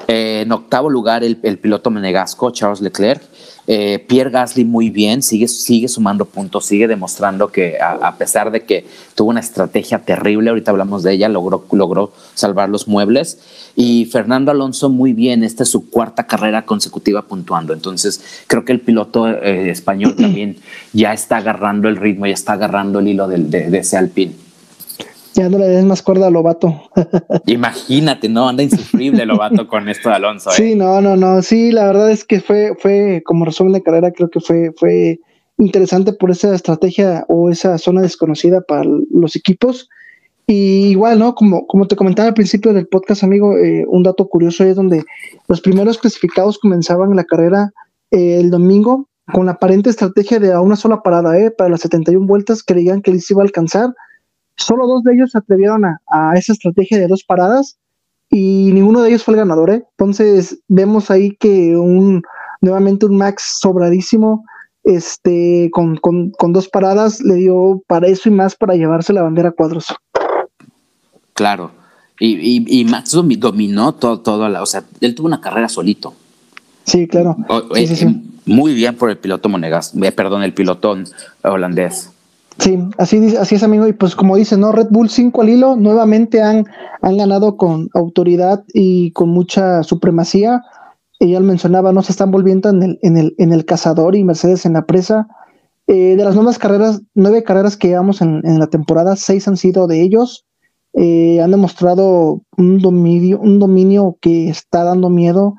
[0.08, 3.22] Eh, en octavo lugar, el, el, piloto menegasco, Charles Leclerc.
[3.66, 8.64] Eh, Pierre Gasly muy bien, sigue, sigue sumando puntos, sigue demostrando que a, pesar de
[8.64, 13.38] que tuvo una estrategia terrible, ahorita hablamos de ella, logró, logró salvar los muebles.
[13.74, 17.72] Y Fernando Alonso muy bien, esta es su cuarta carrera consecutiva puntuando.
[17.72, 20.58] Entonces creo que el piloto eh, español también
[20.92, 24.43] ya está agarrando el ritmo, ya está agarrando el hilo de, de ese Alpine.
[25.34, 26.90] Ya no le des más cuerda a Lobato.
[27.46, 28.48] Imagínate, ¿no?
[28.48, 30.50] Anda insufrible Lobato con esto de Alonso.
[30.50, 30.54] ¿eh?
[30.56, 31.42] Sí, no, no, no.
[31.42, 35.18] Sí, la verdad es que fue, fue, como resumen de carrera, creo que fue, fue
[35.58, 39.88] interesante por esa estrategia o esa zona desconocida para los equipos.
[40.46, 41.34] Y igual, ¿no?
[41.34, 45.04] Como, como te comentaba al principio del podcast, amigo, eh, un dato curioso es donde
[45.48, 47.72] los primeros clasificados comenzaban la carrera
[48.10, 51.50] eh, el domingo con la aparente estrategia de a una sola parada, ¿eh?
[51.50, 53.94] para las 71 vueltas, creían que les iba a alcanzar.
[54.56, 57.78] Solo dos de ellos se atrevieron a, a esa estrategia de dos paradas
[58.30, 59.70] y ninguno de ellos fue el ganador.
[59.70, 59.84] ¿eh?
[59.96, 62.22] Entonces vemos ahí que un
[62.60, 64.44] nuevamente un Max sobradísimo,
[64.82, 69.22] este, con, con, con, dos paradas, le dio para eso y más para llevarse la
[69.22, 69.94] bandera a cuadros.
[71.34, 71.70] Claro.
[72.18, 76.14] Y, y, y Max dominó todo, todo la, o sea, él tuvo una carrera solito.
[76.84, 77.36] Sí, claro.
[77.48, 78.30] O, sí, eh, sí, sí.
[78.46, 81.06] Muy bien por el piloto Monegas, eh, perdón, el pilotón
[81.42, 82.10] holandés.
[82.58, 83.86] Sí, así, así es, amigo.
[83.86, 84.72] Y pues como dice, ¿no?
[84.72, 86.66] Red Bull 5 al hilo, nuevamente han,
[87.02, 90.62] han ganado con autoridad y con mucha supremacía.
[91.18, 94.66] Ella mencionaba, no se están volviendo en el, en el, en el cazador y Mercedes
[94.66, 95.26] en la presa.
[95.86, 99.56] Eh, de las nuevas carreras, nueve carreras que llevamos en, en la temporada, seis han
[99.56, 100.46] sido de ellos.
[100.94, 105.56] Eh, han demostrado un dominio, un dominio que está dando miedo.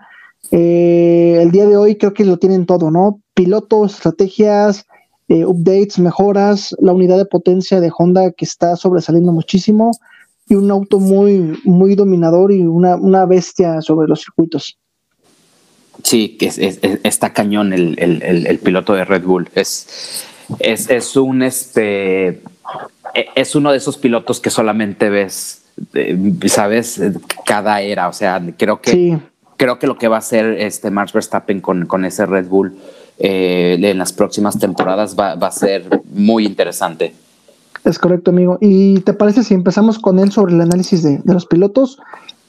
[0.52, 3.20] Eh, el día de hoy creo que lo tienen todo, ¿no?
[3.34, 4.86] Pilotos, estrategias,
[5.28, 9.92] eh, updates, mejoras, la unidad de potencia de Honda que está sobresaliendo muchísimo
[10.48, 14.78] y un auto muy, muy dominador y una, una bestia sobre los circuitos.
[16.04, 19.50] Sí, es, es, está cañón el, el, el, el, piloto de Red Bull.
[19.56, 20.26] Es,
[20.60, 22.42] es, es un este
[23.36, 25.64] es uno de esos pilotos que solamente ves,
[26.48, 27.02] sabes,
[27.46, 28.10] cada era.
[28.10, 29.18] O sea, creo que sí.
[29.58, 32.78] creo que lo que va a hacer este Max Verstappen con, con ese Red Bull
[33.20, 37.14] eh, en las próximas temporadas va, va, a ser muy interesante.
[37.84, 38.58] Es correcto, amigo.
[38.62, 42.00] ¿Y te parece si empezamos con él sobre el análisis de, de los pilotos?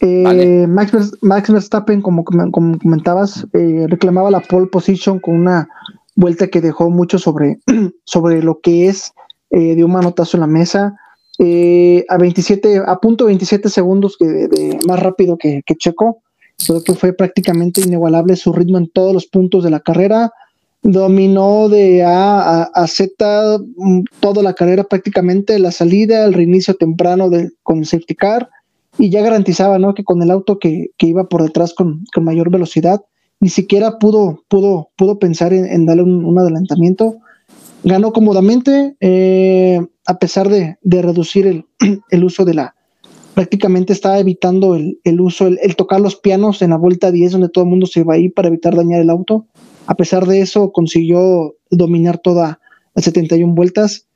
[0.00, 0.66] Eh, vale.
[0.66, 5.68] Max, Max, Verstappen, como, como comentabas, eh, reclamaba la pole position con una
[6.14, 7.58] vuelta que dejó mucho sobre,
[8.04, 9.12] sobre lo que es
[9.50, 10.96] eh, dio un manotazo en la mesa.
[11.38, 16.22] Eh, a 27, a punto 27 segundos de, de más rápido que, que, Checo.
[16.66, 20.32] Creo que fue prácticamente inigualable su ritmo en todos los puntos de la carrera.
[20.88, 27.28] Dominó de A a, Z mm, toda la carrera prácticamente, la salida, el reinicio temprano
[27.28, 28.48] de, con el safety car
[28.98, 29.94] y ya garantizaba ¿no?
[29.94, 33.02] que con el auto que, que iba por detrás con, con, mayor velocidad,
[33.40, 37.18] ni siquiera pudo, pudo, pudo pensar en, darle un, un adelantamiento
[37.86, 41.64] ganó cómodamente, eh, a pesar de, de reducir el,
[42.10, 42.75] el, uso de la.
[43.36, 47.32] Prácticamente estaba evitando el, el uso, el, el, tocar los pianos en la vuelta 10,
[47.32, 49.44] donde todo el mundo se iba ahí para evitar dañar el auto.
[49.86, 52.60] A pesar de eso, consiguió dominar toda
[52.94, 54.06] las 71 vueltas.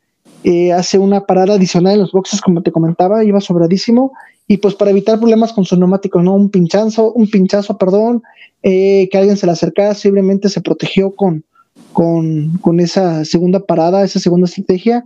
[0.42, 4.12] Eh, hace una parada adicional en los boxes, como te comentaba, iba sobradísimo.
[4.48, 6.34] Y pues para evitar problemas con sus neumáticos, ¿no?
[6.34, 8.22] Un pinchazo, un pinchazo, perdón,
[8.62, 11.44] eh, que alguien se le acercara, simplemente se protegió con,
[11.92, 15.04] con, con, esa segunda parada, esa segunda estrategia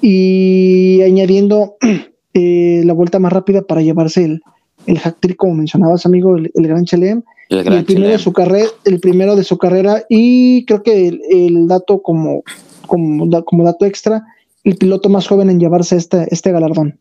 [0.00, 1.76] y añadiendo
[2.34, 4.42] eh, la vuelta más rápida para llevarse el,
[4.86, 7.22] el hack como mencionabas, amigo, el, el Gran Chelem.
[7.48, 8.18] El, gran el primero Chelem.
[8.18, 12.42] de su carrera, el primero de su carrera y creo que el, el dato como,
[12.86, 14.24] como, como, dato extra,
[14.64, 16.98] el piloto más joven en llevarse este, este galardón.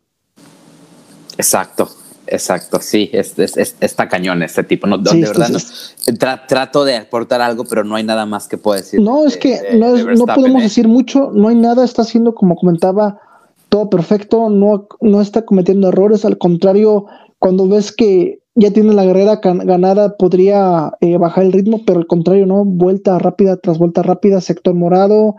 [1.38, 1.90] Exacto.
[2.32, 4.86] Exacto, sí, es, es, es, está cañón este tipo.
[4.86, 8.48] No, sí, de verdad, no, tra, trato de aportar algo, pero no hay nada más
[8.48, 9.02] que puedo decir.
[9.02, 10.66] No, es que de, no, de no, podemos ¿eh?
[10.66, 13.20] decir mucho, no hay nada, está haciendo como comentaba,
[13.70, 17.06] todo perfecto, no, no está cometiendo errores, al contrario,
[17.38, 22.08] cuando ves que ya tiene la carrera ganada, podría eh, bajar el ritmo, pero al
[22.08, 22.66] contrario, ¿no?
[22.66, 25.36] Vuelta rápida tras vuelta rápida, sector morado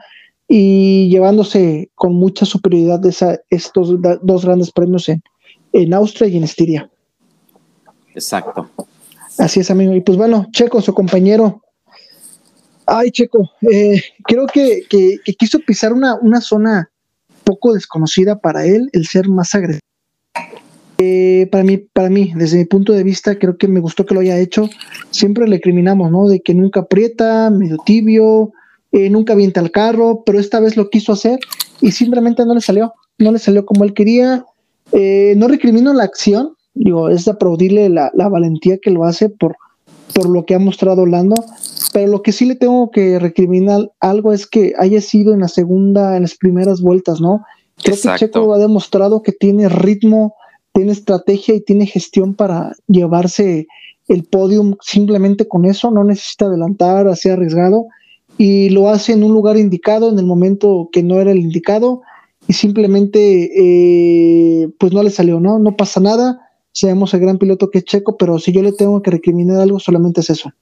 [0.48, 5.22] y llevándose con mucha superioridad esa, estos dos grandes premios en,
[5.72, 6.90] en Austria y en Estiria.
[8.14, 8.68] Exacto.
[9.38, 9.94] Así es, amigo.
[9.94, 11.62] Y pues bueno, Checo, su compañero.
[12.86, 16.89] Ay, Checo, eh, creo que, que, que, quiso pisar una, una zona
[17.50, 19.80] poco desconocida para él, el ser más agresivo.
[20.98, 24.14] Eh, para mí, para mí, desde mi punto de vista, creo que me gustó que
[24.14, 24.68] lo haya hecho.
[25.10, 26.28] Siempre le criminamos, ¿no?
[26.28, 28.52] De que nunca aprieta, medio tibio,
[28.92, 31.40] eh, nunca avienta el carro, pero esta vez lo quiso hacer
[31.80, 32.92] y simplemente no le salió.
[33.18, 34.44] No le salió como él quería,
[34.92, 39.28] eh, no recrimino la acción, digo, es de aplaudirle la, la, valentía que lo hace
[39.28, 39.56] por,
[40.14, 41.36] por lo que ha mostrado Orlando,
[41.92, 45.48] pero lo que sí le tengo que recriminar algo es que haya sido en la
[45.48, 47.42] segunda, en las primeras vueltas, ¿no?
[47.82, 48.26] Creo Exacto.
[48.26, 50.34] que Checo ha demostrado que tiene ritmo,
[50.72, 53.66] tiene estrategia y tiene gestión para llevarse
[54.08, 57.86] el podium simplemente con eso, no necesita adelantar, hacer arriesgado
[58.36, 62.02] y lo hace en un lugar indicado, en el momento que no era el indicado
[62.48, 65.58] y simplemente eh, pues no le salió, ¿no?
[65.58, 66.40] No pasa nada,
[66.72, 69.78] sabemos el gran piloto que es Checo, pero si yo le tengo que recriminar algo,
[69.78, 70.52] solamente es eso.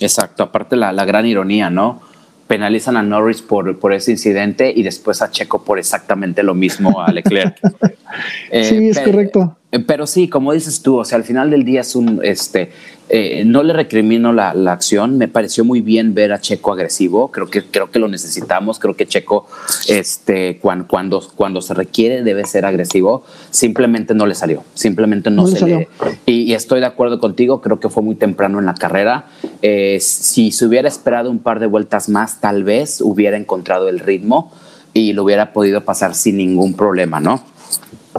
[0.00, 2.00] Exacto, aparte la, la gran ironía, ¿no?
[2.46, 7.00] Penalizan a Norris por, por ese incidente y después a Checo por exactamente lo mismo
[7.00, 7.56] a Leclerc.
[8.50, 9.56] eh, sí, es correcto.
[9.72, 12.72] Eh, pero sí, como dices tú, o sea, al final del día es un, este,
[13.08, 17.30] eh, no le recrimino la, la, acción, me pareció muy bien ver a Checo agresivo,
[17.30, 19.46] creo que, creo que lo necesitamos, creo que Checo,
[19.88, 25.46] este, cuando, cuando, cuando se requiere debe ser agresivo, simplemente no le salió, simplemente no,
[25.46, 25.78] se salió.
[25.80, 25.88] le...
[26.26, 29.26] Y, y estoy de acuerdo contigo, creo que fue muy temprano en la carrera,
[29.62, 33.98] Eh, si se hubiera esperado un par de vueltas más, tal vez hubiera encontrado el
[33.98, 34.50] ritmo
[34.94, 37.44] y lo hubiera podido pasar sin ningún problema, ¿no?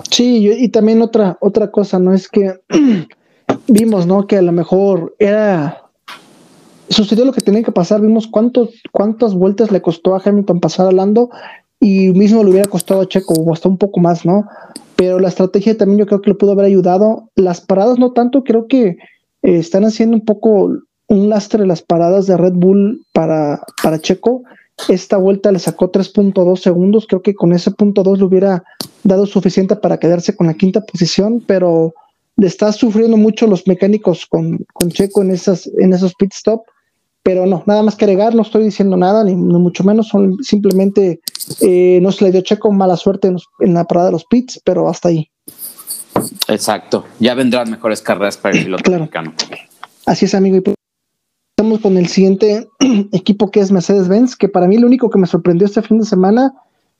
[0.09, 2.13] Sí, y también otra, otra cosa, ¿no?
[2.13, 2.59] Es que
[3.67, 4.27] vimos, ¿no?
[4.27, 5.83] Que a lo mejor era.
[6.89, 10.87] Sucedió lo que tenía que pasar, vimos cuántos, cuántas vueltas le costó a Hamilton pasar
[10.87, 11.29] a Lando
[11.79, 14.45] y mismo le hubiera costado a Checo, o hasta un poco más, ¿no?
[14.95, 17.29] Pero la estrategia también yo creo que le pudo haber ayudado.
[17.35, 18.97] Las paradas no tanto, creo que eh,
[19.41, 20.77] están haciendo un poco
[21.07, 24.43] un lastre las paradas de Red Bull para, para Checo.
[24.89, 28.63] Esta vuelta le sacó 3.2 segundos, creo que con ese punto 2 le hubiera
[29.03, 31.93] dado suficiente para quedarse con la quinta posición, pero
[32.37, 36.61] le está sufriendo mucho los mecánicos con, con Checo en, esas, en esos pit stop.
[37.23, 40.37] Pero no, nada más que agregar, no estoy diciendo nada, ni, ni mucho menos, son
[40.43, 41.19] simplemente
[41.59, 44.25] eh, no se le dio Checo mala suerte en, los- en la parada de los
[44.25, 45.29] pits, pero hasta ahí.
[46.47, 47.05] Exacto.
[47.19, 49.01] Ya vendrán mejores carreras para el piloto Claro.
[49.01, 49.33] mexicano.
[50.07, 50.57] Así es, amigo.
[51.61, 52.67] Estamos con el siguiente
[53.11, 56.05] equipo que es Mercedes-Benz, que para mí lo único que me sorprendió este fin de
[56.05, 56.55] semana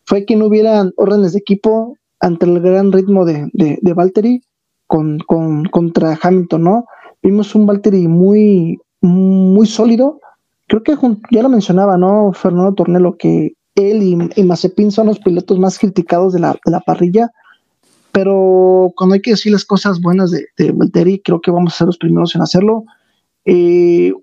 [0.06, 4.44] fue que no hubieran órdenes de equipo ante el gran ritmo de, de, de Valtteri
[4.86, 6.86] con, con, contra Hamilton, ¿no?
[7.24, 10.20] Vimos un Valtteri muy, muy sólido.
[10.68, 10.96] Creo que
[11.32, 12.32] ya lo mencionaba, ¿no?
[12.32, 16.72] Fernando Tornelo, que él y, y Mazepin son los pilotos más criticados de la, de
[16.72, 17.32] la parrilla.
[18.12, 21.78] Pero cuando hay que decir las cosas buenas de, de Valtteri, creo que vamos a
[21.78, 22.84] ser los primeros en hacerlo.
[23.44, 24.14] Eh,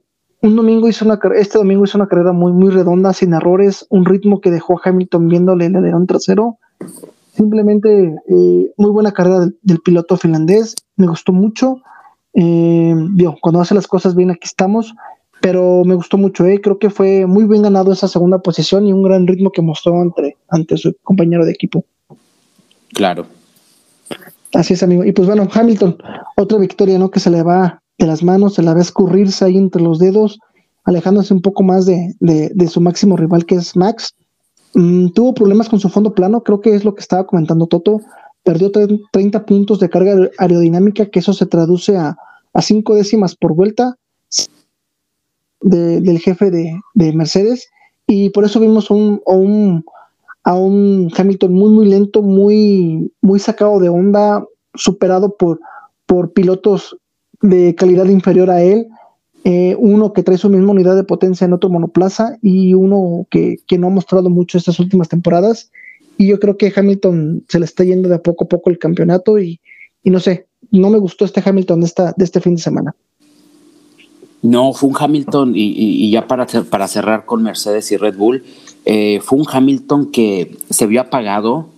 [0.40, 4.04] un domingo hizo una este domingo hizo una carrera muy muy redonda sin errores un
[4.04, 6.58] ritmo que dejó a Hamilton viéndole el alerón trasero
[7.34, 11.82] simplemente eh, muy buena carrera del, del piloto finlandés me gustó mucho
[12.34, 14.94] eh, digo, cuando hace las cosas bien aquí estamos
[15.40, 16.60] pero me gustó mucho eh.
[16.60, 20.00] creo que fue muy bien ganado esa segunda posición y un gran ritmo que mostró
[20.00, 21.84] ante, ante su compañero de equipo
[22.92, 23.26] Claro.
[24.54, 25.04] Así es, amigo.
[25.04, 25.98] Y pues bueno, Hamilton,
[26.36, 27.10] otra victoria, ¿no?
[27.10, 30.38] Que se le va de las manos, se la ve escurrirse ahí entre los dedos,
[30.84, 34.14] alejándose un poco más de, de- su máximo rival, que es Max.
[34.74, 38.00] Mm, tuvo problemas con su fondo plano, creo que es lo que estaba comentando Toto.
[38.44, 42.16] Perdió tre- 30 puntos de carga aer- aerodinámica, que eso se traduce a,
[42.54, 43.96] a cinco décimas por vuelta
[45.60, 47.68] de- del jefe de, de Mercedes.
[48.06, 49.84] Y por eso vimos un, a un,
[50.44, 55.60] a un Hamilton muy, muy lento, muy, muy sacado de onda, superado por,
[56.06, 56.96] por pilotos
[57.42, 58.88] de calidad inferior a él.
[59.44, 63.56] Eh, uno que trae su misma unidad de potencia en otro monoplaza y uno que,
[63.66, 65.70] que no ha mostrado mucho estas últimas temporadas.
[66.16, 68.78] Y yo creo que Hamilton se le está yendo de a poco a poco el
[68.78, 69.60] campeonato y,
[70.02, 72.94] y no sé, no me gustó este Hamilton de, esta, de este fin de semana.
[74.42, 78.44] No, fue un Hamilton, y, y- ya para, para cerrar con Mercedes y Red Bull,
[78.84, 81.70] eh, fue un Hamilton que se vio apagado,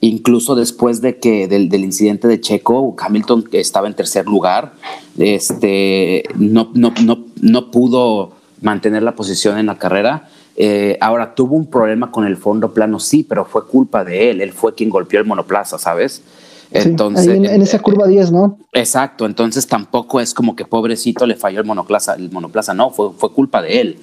[0.00, 4.72] incluso después de que del, del incidente de Checo, Hamilton estaba en tercer lugar,
[5.18, 10.28] este, no, no, no, no pudo mantener la posición en la carrera.
[10.56, 14.40] Eh, ahora tuvo un problema con el fondo plano, sí, pero fue culpa de él,
[14.40, 16.22] él fue quien golpeó el monoplaza, ¿sabes?
[16.70, 18.58] Entonces, en, en esa eh, curva 10, ¿no?
[18.72, 23.10] Exacto, entonces tampoco es como que pobrecito le falló el monoplaza, el monoplaza no, fue,
[23.16, 23.98] fue culpa de él.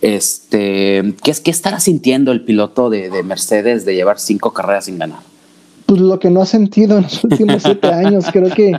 [0.00, 4.86] Este, ¿qué, es, ¿Qué estará sintiendo el piloto de, de Mercedes de llevar cinco carreras
[4.86, 5.29] sin ganar?
[5.90, 8.78] Pues lo que no ha sentido en los últimos siete años, creo que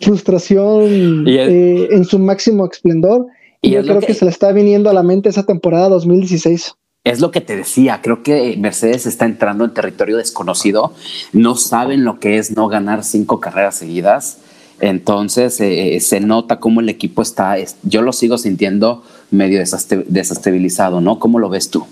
[0.00, 3.26] frustración es- eh, en su máximo esplendor.
[3.60, 4.06] Y, yo es creo que...
[4.06, 6.74] que- se le está viniendo a la mente esa temporada 2016.
[7.04, 10.92] Es lo que te decía, creo que Mercedes está entrando en territorio desconocido,
[11.34, 14.38] no saben lo que es no ganar cinco carreras seguidas,
[14.80, 21.00] entonces eh, se nota cómo el equipo está, es- yo lo sigo sintiendo medio desestabilizado,
[21.02, 21.18] ¿no?
[21.20, 21.84] ¿Cómo lo ves tú?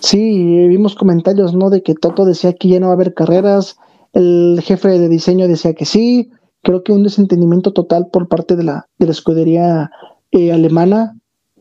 [0.00, 0.18] Sí,
[0.58, 1.70] eh, vimos comentarios, ¿no?
[1.70, 3.76] De que Toto decía que ya no va a haber carreras,
[4.12, 6.30] el jefe de diseño decía que sí,
[6.62, 9.90] creo que un desentendimiento total por parte de la, de la escudería
[10.30, 11.16] eh, alemana.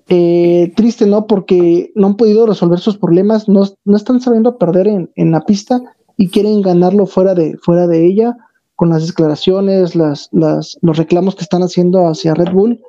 [0.07, 1.25] Eh, triste, ¿no?
[1.25, 5.41] Porque no han podido resolver sus problemas, no, no están sabiendo perder en, en la
[5.41, 5.81] pista
[6.17, 8.35] y quieren ganarlo fuera de, fuera de ella,
[8.75, 12.81] con las declaraciones, las, las, los reclamos que están haciendo hacia Red Bull.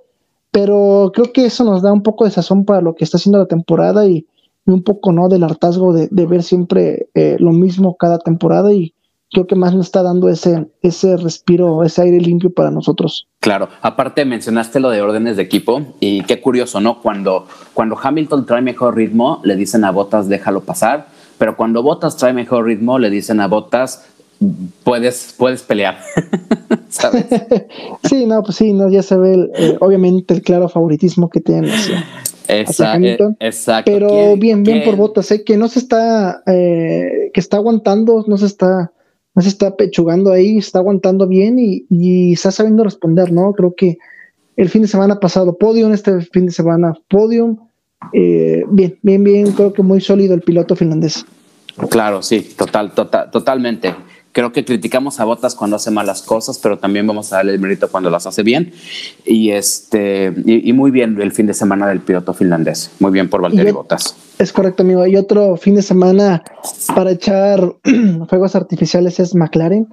[0.51, 3.39] Pero creo que eso nos da un poco de sazón para lo que está haciendo
[3.39, 4.27] la temporada y,
[4.65, 8.95] un poco no del hartazgo de, de ver siempre eh, lo mismo cada temporada y
[9.33, 13.27] creo que más nos está dando ese, ese respiro, ese aire limpio para nosotros.
[13.41, 17.01] Claro, aparte mencionaste lo de órdenes de equipo y qué curioso, ¿no?
[17.01, 21.09] Cuando, cuando Hamilton trae mejor ritmo, le dicen a Bottas déjalo pasar,
[21.39, 24.05] pero cuando Bottas trae mejor ritmo, le dicen a Bottas
[24.85, 25.99] puedes, puedes pelear.
[26.89, 27.25] ¿Sabes?
[28.05, 31.71] sí, no, pues sí, no, ya se ve eh, obviamente el claro favoritismo que tienen
[31.71, 33.91] hacia, Hamilton, eh, exacto.
[33.91, 34.91] pero ¿Quién- bien, bien quién?
[34.91, 38.93] por Botas, sé que no se está, eh, que está aguantando, no se está,
[39.35, 43.53] no se está pechugando ahí, está aguantando bien y, y está sabiendo responder, ¿no?
[43.53, 43.99] Creo que
[44.57, 47.57] el fin de semana pasado, podium, este fin de semana, podium,
[48.13, 51.25] eh, bien, bien, bien, creo que muy sólido el piloto finlandés.
[51.89, 53.95] Claro, sí, total, total, totalmente.
[54.33, 57.61] Creo que criticamos a Botas cuando hace malas cosas, pero también vamos a darle el
[57.61, 58.73] mérito cuando las hace bien.
[59.27, 62.91] Y este, y, y muy bien el fin de semana del piloto finlandés.
[62.99, 64.17] Muy bien por Valtteri Botas.
[64.39, 65.07] Es correcto, amigo.
[65.07, 66.43] Y otro fin de semana
[66.95, 67.75] para echar
[68.29, 69.87] fuegos artificiales es McLaren.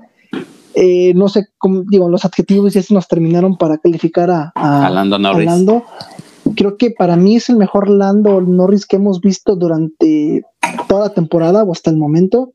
[0.73, 4.87] Eh, no sé cómo, digo, los adjetivos ya se nos terminaron para calificar a, a,
[4.87, 5.47] A Lando Norris.
[5.47, 5.83] a Lando.
[6.55, 10.43] Creo que para mí es el mejor Lando Norris que hemos visto durante
[10.87, 12.53] toda la temporada o hasta el momento.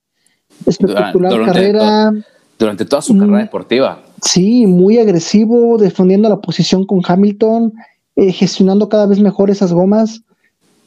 [0.66, 2.12] Espectacular Durante- carrera,
[2.58, 3.18] Durante toda su Mm.
[3.20, 4.02] carrera deportiva.
[4.22, 7.72] sí, muy agresivo, defendiendo la posición con Hamilton,
[8.16, 10.22] eh, gestionando cada vez mejor esas gomas.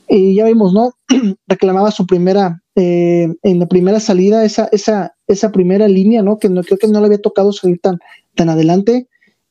[0.10, 0.94] Y ya vimos, ¿no?
[1.48, 6.40] Reclamaba su primera, eh, en la primera salida, esa, esa, esa primera línea, ¿no?
[6.40, 8.00] Que no creo que no le había tocado salir tan,
[8.36, 9.08] tan adelante.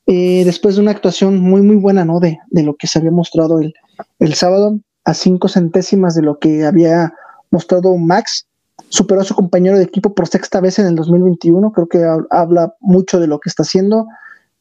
[0.07, 2.19] Eh, después de una actuación muy, muy buena, ¿no?
[2.19, 3.73] De, de lo que se había mostrado el,
[4.19, 7.13] el sábado, a cinco centésimas de lo que había
[7.51, 8.47] mostrado Max.
[8.89, 11.71] Superó a su compañero de equipo por sexta vez en el 2021.
[11.71, 14.07] Creo que hab- habla mucho de lo que está haciendo.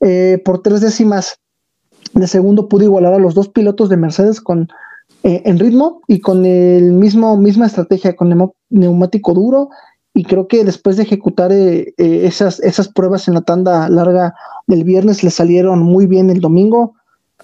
[0.00, 1.38] Eh, por tres décimas
[2.12, 4.68] de segundo pudo igualar a los dos pilotos de Mercedes con
[5.22, 9.70] eh, en ritmo y con el mismo misma estrategia con neumático duro
[10.14, 14.34] y creo que después de ejecutar eh, eh, esas esas pruebas en la tanda larga
[14.66, 16.94] del viernes le salieron muy bien el domingo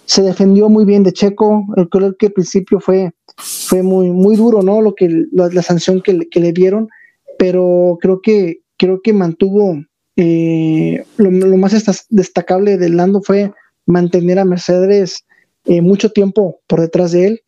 [0.06, 4.62] se defendió muy bien de Checo creo que al principio fue fue muy muy duro
[4.62, 6.88] no lo que la, sanción que, le- dieron
[7.38, 9.76] pero creo que creo que mantuvo
[10.16, 13.52] eh, lo, más destacable de Lando fue
[13.86, 15.24] mantener a Mercedes
[15.64, 17.42] eh, mucho tiempo por detrás de él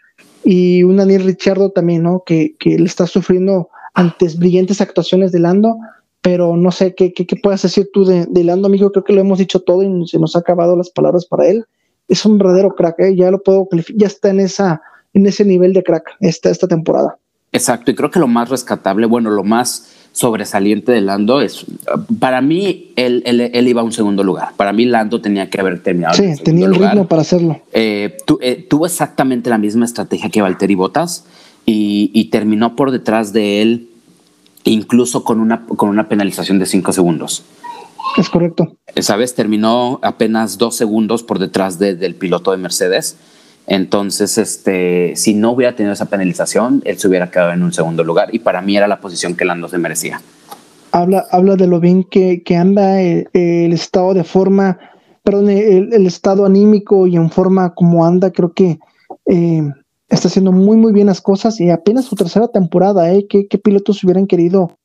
[0.45, 2.22] y un Daniel Ricciardo también, ¿no?
[2.24, 5.78] Que, que le está sufriendo antes brillantes actuaciones de Lando,
[6.20, 8.93] pero no sé qué, qué, puedas decir tú de, de Lando, amigo.
[8.93, 11.64] Creo que lo hemos dicho todo y se nos ha acabado las palabras para él.
[12.09, 13.16] Es un verdadero crack, ¿eh?
[13.16, 14.82] ya lo puedo ya está en esa
[15.14, 17.16] en ese nivel de crack esta, esta temporada.
[17.52, 21.64] Exacto, y creo que lo más rescatable, bueno, lo más sobresaliente de Lando es,
[22.20, 24.50] para mí, él, él, él iba a un segundo lugar.
[24.56, 26.14] Para mí, Lando tenía que haber terminado.
[26.14, 26.90] Sí, tenía el lugar.
[26.92, 27.60] ritmo para hacerlo.
[27.72, 31.24] Eh, tu- eh, tuvo exactamente la misma estrategia que Valtteri Bottas
[31.66, 33.88] y, y terminó por detrás de él,
[34.64, 37.44] incluso con una, con una penalización de cinco segundos.
[38.16, 38.76] Es correcto.
[39.00, 39.34] ¿Sabes?
[39.34, 43.16] Terminó apenas dos segundos por detrás de- del piloto de Mercedes.
[43.66, 48.04] Entonces, este, si no hubiera tenido esa penalización, él se hubiera quedado en un segundo
[48.04, 50.20] lugar y para mí era la posición que Lando se merecía.
[50.92, 54.78] habla, habla de lo bien que, que anda el, el estado de forma,
[55.22, 58.78] perdón, el, el estado anímico y en forma como anda, creo que
[59.26, 59.62] eh,
[60.08, 63.26] está haciendo muy, muy bien las cosas y apenas su tercera temporada, ¿eh?
[63.28, 64.76] ¿Qué, qué pilotos hubieran querido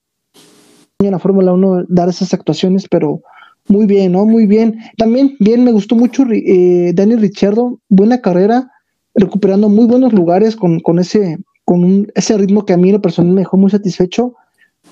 [0.99, 2.87] en la Fórmula 1 dar esas actuaciones?
[2.89, 3.21] Pero
[3.69, 4.25] muy bien, ¿no?
[4.25, 4.79] Muy bien.
[4.97, 8.69] También, bien, me gustó mucho eh, Daniel Ricciardo, buena carrera,
[9.15, 12.99] recuperando muy buenos lugares con, con ese con un, ese ritmo que a mí la
[12.99, 14.33] persona me dejó muy satisfecho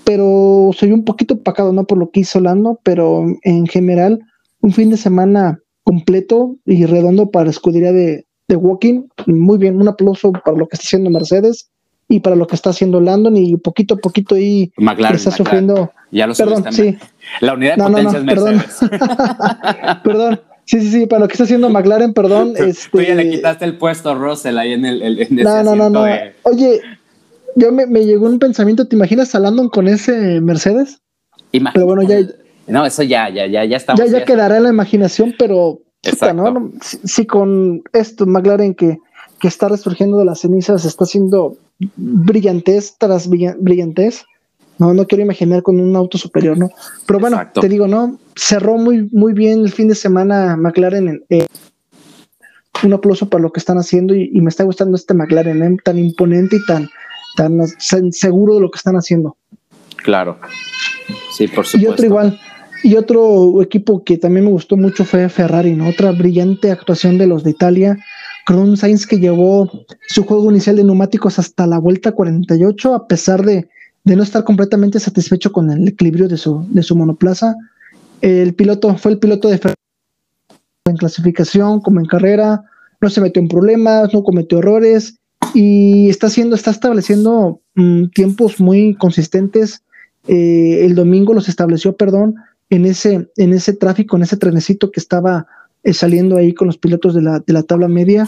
[0.04, 1.86] pero soy un poquito opacado, ¿no?
[1.86, 4.22] Por lo que hizo Lando, pero en general,
[4.62, 9.08] un fin de semana completo y redondo para la escudería de, de Walking.
[9.26, 11.70] Muy bien, un aplauso para lo que está haciendo Mercedes
[12.10, 15.38] y para lo que está haciendo Landon y poquito a poquito ahí McLaren, está McLaren.
[15.46, 15.92] sufriendo.
[16.12, 16.98] Ya lo Perdón, sí.
[17.42, 18.56] La unidad de No, no, no, potencia es perdón.
[18.56, 18.90] Mercedes.
[20.04, 20.42] perdón.
[20.66, 22.54] Sí, sí, sí, para lo que está haciendo McLaren, perdón.
[22.56, 25.64] Tú este, ya le quitaste el puesto a Russell ahí en el en ese No,
[25.64, 26.04] no, no, no.
[26.04, 26.82] de- Oye,
[27.56, 31.00] yo me, me llegó un pensamiento, ¿te imaginas a Landon con ese Mercedes?
[31.54, 31.74] Imagínate.
[31.74, 32.28] Pero bueno, ya-
[32.68, 34.00] No, eso ya, ya, ya, ya estamos.
[34.00, 36.34] ya, ya quedará en la imaginación, pero puta.
[36.34, 36.72] ¿no?
[36.82, 38.98] Sí, sí, con esto, McLaren que,
[39.40, 41.56] que está resurgiendo de las cenizas, está haciendo
[41.96, 44.24] brillantez tras brilla- brillantez.
[44.80, 46.70] No, no quiero imaginar con un auto superior, ¿no?
[47.08, 47.62] Pero bueno, Exacto.
[47.62, 48.20] te digo, ¿no?
[48.36, 51.08] Cerró muy, muy bien el fin de semana McLaren.
[51.08, 51.48] en- eh,
[52.84, 55.78] un aplauso para lo que están haciendo y, y me está gustando este McLaren, ¿eh?
[55.84, 56.88] tan imponente y tan,
[57.36, 57.60] tan
[58.12, 59.36] seguro de lo que están haciendo.
[60.04, 60.38] Claro.
[61.36, 61.92] Sí, por Y supuesto.
[61.92, 62.40] otro igual.
[62.84, 65.90] Y otro equipo que también me gustó mucho fue Ferrari, ¿no?
[65.90, 67.98] Otra brillante actuación de los de Italia.
[68.48, 69.70] Con Sainz que llevó
[70.08, 73.68] su juego inicial de neumáticos hasta la vuelta 48, a pesar de,
[74.06, 77.56] de no estar completamente satisfecho con el equilibrio de su, de su monoplaza.
[78.22, 79.60] El piloto fue el piloto de
[80.86, 82.64] en clasificación como en carrera,
[83.02, 85.20] no se metió en problemas, no cometió errores
[85.54, 89.84] y está haciendo, está estableciendo mm, tiempos muy consistentes.
[90.30, 92.36] Eh, el domingo los estableció, perdón,
[92.70, 95.48] en ese, en ese tráfico, en ese trenecito que estaba
[95.84, 98.28] eh, saliendo ahí con los pilotos de la, de la tabla media.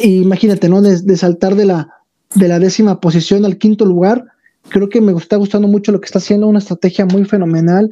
[0.00, 0.80] imagínate, ¿no?
[0.80, 1.88] De, saltar de la,
[2.34, 4.24] de la décima posición al quinto lugar.
[4.68, 7.90] Creo que me está gustando mucho lo que está haciendo, una estrategia muy fenomenal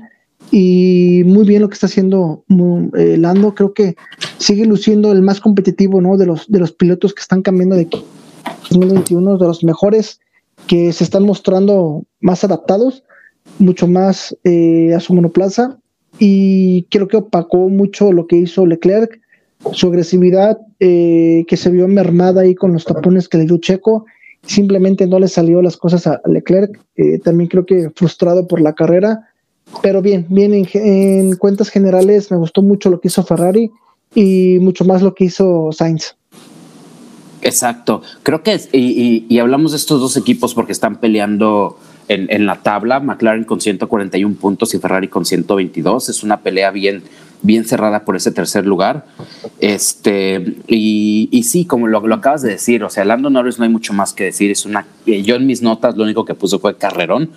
[0.50, 2.44] y muy bien lo que está haciendo
[2.96, 3.54] eh, Lando.
[3.54, 3.96] Creo que
[4.38, 6.16] sigue luciendo el más competitivo, ¿no?
[6.16, 7.88] De los, de los pilotos que están cambiando de
[8.70, 10.20] 2021, de los mejores
[10.66, 13.02] que se están mostrando más adaptados,
[13.58, 15.80] mucho más eh, a su monoplaza
[16.18, 19.20] y creo que opacó mucho lo que hizo Leclerc,
[19.72, 24.06] su agresividad eh, que se vio mermada ahí con los tapones que le dio Checo,
[24.46, 28.74] simplemente no le salió las cosas a Leclerc, eh, también creo que frustrado por la
[28.74, 29.28] carrera,
[29.82, 33.70] pero bien, bien en, cuentas generales me gustó mucho lo que hizo Ferrari
[34.14, 36.16] y mucho más lo que hizo Sainz.
[37.42, 41.78] Exacto, creo que, y, y hablamos de estos dos equipos porque están peleando
[42.10, 46.08] en, la tabla, McLaren con 141 puntos y Ferrari con 122.
[46.08, 47.04] Es una pelea bien,
[47.42, 49.04] bien cerrada por ese tercer lugar.
[49.60, 53.64] Este, y, y sí, como lo, lo, acabas de decir, o sea, Lando Norris no
[53.64, 54.50] hay mucho más que decir.
[54.50, 57.30] Es una, eh, yo en mis notas lo único que puse fue carrerón.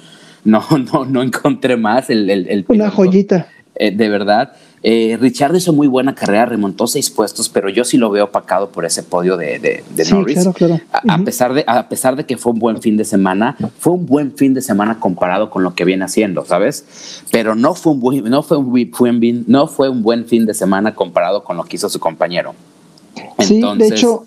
[0.44, 2.10] No, no, no encontré más.
[2.10, 3.48] El, el, una joyita.
[3.76, 4.54] Eh, de verdad.
[4.86, 8.70] Eh, Richard hizo muy buena carrera, remontó seis puestos, pero yo sí lo veo opacado
[8.70, 10.46] por ese podio de, de, Norris.
[10.92, 14.06] A, pesar de, a pesar de que fue un buen fin de semana, fue un
[14.06, 17.24] buen fin de semana comparado con lo que viene haciendo, ¿sabes?
[17.32, 20.94] Pero no fue un buen, no fue un, no fue un buen fin de semana
[20.94, 22.54] comparado con lo que hizo su compañero.
[23.40, 24.26] sí, de hecho,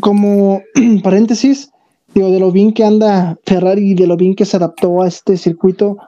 [0.00, 0.62] como,
[1.02, 1.70] paréntesis,
[2.14, 5.08] digo, de lo bien que anda Ferrari y de lo bien que se adaptó a
[5.08, 5.98] este circuito,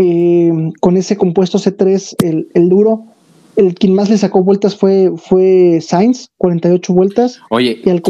[0.00, 3.04] eh, con ese compuesto C3, el, el, duro.
[3.56, 7.40] El quien más le sacó vueltas fue, fue Sainz, 48 vueltas.
[7.50, 8.00] Oye, y al,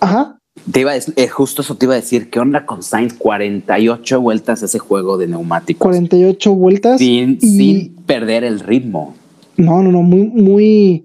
[0.00, 0.38] ajá.
[0.70, 3.14] Te iba a decir, eh, justo eso te iba a decir, ¿qué onda con Sainz?
[3.14, 5.80] 48 vueltas ese juego de neumáticos.
[5.80, 6.98] 48 vueltas.
[6.98, 9.14] Sin, sin perder el ritmo.
[9.56, 11.04] No, no, no, muy, muy,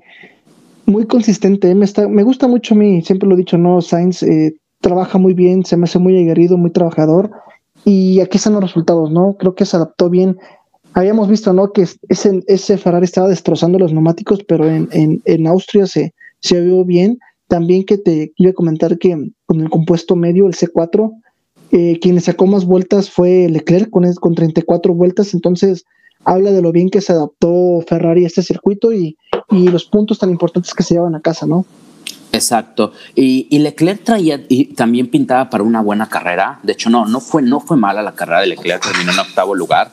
[0.85, 1.73] muy consistente.
[1.75, 5.17] Me, está, me gusta mucho a mí, siempre lo he dicho, no, Sainz eh, trabaja
[5.17, 7.31] muy bien, se me hace muy aguerrido, muy trabajador
[7.87, 9.37] y aquí están los resultados, ¿no?
[9.39, 10.37] Creo que se adaptó bien.
[10.93, 11.71] Habíamos visto, ¿no?
[11.71, 16.59] Que ese, ese Ferrari estaba destrozando los neumáticos, pero en, en, en Austria se, se
[16.59, 17.17] vio bien.
[17.47, 21.13] También que te iba a comentar que con el compuesto medio, el C4,
[21.71, 25.85] eh, quien sacó más vueltas fue Leclerc con, con 34 vueltas, entonces
[26.25, 29.15] habla de lo bien que se adaptó Ferrari a este circuito y,
[29.49, 31.65] y los puntos tan importantes que se llevan a casa, ¿no?
[32.37, 32.93] Exacto.
[33.15, 36.59] Y, Leclerc traía y también pintaba para una buena carrera.
[36.63, 39.55] De hecho, no, no fue, no fue mala la carrera de Leclerc, terminó en octavo
[39.55, 39.91] lugar.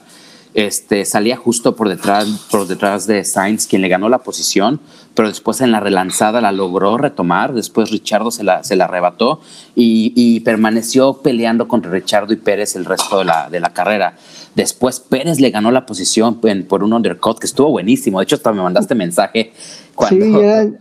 [0.55, 4.78] Este, salía justo por detrás, por detrás de Sainz, quien le ganó la posición,
[5.14, 7.55] pero después en la relanzada la logró retomar.
[7.55, 9.40] Después Richardo se la, se la arrebató
[9.74, 14.16] y, permaneció peleando contra Richardo y Pérez el resto de la, de la carrera.
[14.55, 18.20] Después Pérez le ganó la posición por un undercut que estuvo buenísimo.
[18.20, 19.53] De hecho, hasta me mandaste mensaje
[19.97, 20.24] cuando.
[20.24, 20.76] Sí,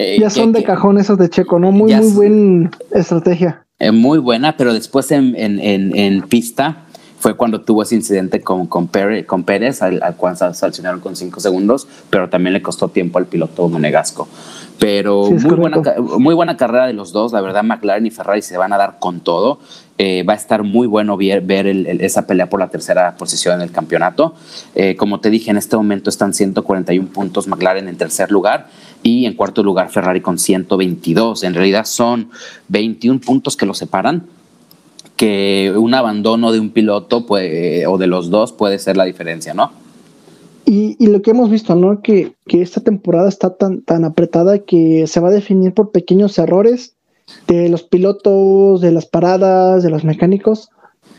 [0.00, 1.72] eh, ya son de cajón esos de Checo, ¿no?
[1.72, 3.66] Muy, muy buena estrategia.
[3.78, 6.84] Eh, muy buena, pero después en, en, pista
[7.18, 11.40] fue cuando tuvo ese incidente con, con, Pérez, con Pérez al, cual sancionaron con cinco
[11.40, 14.26] segundos, pero también le costó tiempo al piloto monegasco.
[14.78, 15.82] Pero muy, buena,
[16.18, 18.98] muy buena carrera de los dos, la verdad McLaren y Ferrari se van a dar
[18.98, 19.58] con todo.
[19.98, 23.60] Eh, va a estar muy bueno ver, ver esa pelea por la tercera posición en
[23.60, 24.34] el campeonato.
[24.96, 28.68] como te dije, en este momento están 141 puntos McLaren en tercer lugar
[29.02, 31.42] y en cuarto lugar Ferrari con 122.
[31.44, 32.30] En realidad son
[32.68, 34.26] 21 puntos que lo separan,
[35.16, 39.54] que un abandono de un piloto puede, o de los dos puede ser la diferencia,
[39.54, 39.72] ¿no?
[40.66, 42.00] Y, lo que hemos visto, ¿no?
[42.00, 46.38] Que, que, esta temporada está tan, tan apretada que se va a definir por pequeños
[46.38, 46.94] errores
[47.48, 50.68] de los pilotos, de las paradas, de los mecánicos.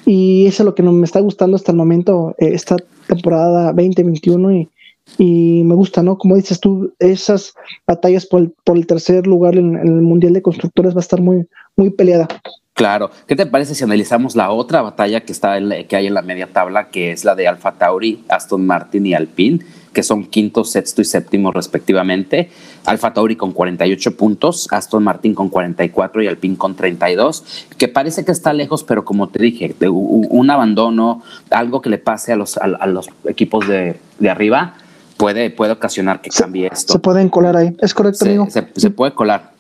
[0.05, 2.77] Y eso es lo que me está gustando hasta el momento, eh, esta
[3.07, 4.53] temporada 2021.
[4.53, 4.69] Y,
[5.17, 6.17] y me gusta, ¿no?
[6.17, 7.53] Como dices tú, esas
[7.85, 11.21] batallas por el, por el tercer lugar en, el Mundial de Constructores va a estar
[11.21, 12.27] muy, muy peleada.
[12.73, 13.11] Claro.
[13.27, 16.47] ¿Qué te parece si analizamos la otra batalla que, está que hay en la media
[16.47, 19.59] tabla, que es la de Alfa Tauri, Aston Martin y Alpine,
[19.93, 22.49] que son quinto, sexto y séptimo respectivamente?
[22.85, 28.23] Alfa Tauri con 48 puntos, Aston Martin con 44 y Alpine con 32, que parece
[28.23, 32.57] que está lejos, pero como te dije, un abandono, algo que le pase a los,
[32.57, 34.75] a, los equipos de, de arriba,
[35.21, 36.93] puede, puede ocasionar que cambie esto.
[36.93, 38.47] Se pueden colar ahí, es correcto, amigo.
[38.49, 39.51] Se, puede colar.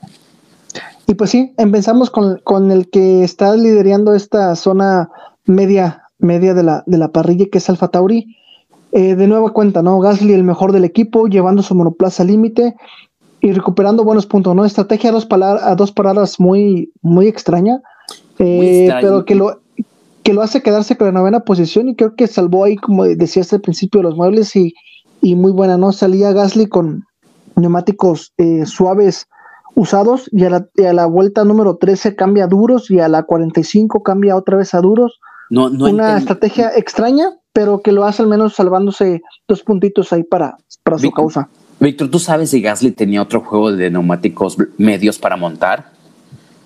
[1.07, 5.09] Y pues sí, empezamos con, con, el que está liderando esta zona
[5.45, 8.35] media, media de la, de la parrilla, que es Alfa Tauri.
[8.93, 9.99] Eh, de nueva cuenta, ¿no?
[9.99, 12.75] Gasly el mejor del equipo, llevando su monoplaza límite
[13.39, 14.65] y recuperando buenos puntos, ¿no?
[14.65, 17.81] Estrategia a dos, a dos paradas muy, muy extraña,
[18.37, 19.61] eh, pero que lo,
[20.23, 23.53] que lo hace quedarse con la novena posición y creo que salvó ahí, como decías
[23.53, 24.73] al principio, los muebles y,
[25.21, 25.91] y muy buena, ¿no?
[25.91, 27.05] Salía Gasly con
[27.55, 29.27] neumáticos eh, suaves
[29.75, 33.07] usados y a, la, y a, la, vuelta número 13 cambia a duros y a
[33.07, 35.19] la 45 cambia otra vez a duros.
[35.49, 40.23] No, no Una estrategia extraña, pero que lo hace al menos salvándose dos puntitos ahí
[40.23, 41.49] para, para su Víctor, causa.
[41.79, 45.91] Víctor, ¿tú sabes si Gasly tenía otro juego de neumáticos medios para montar?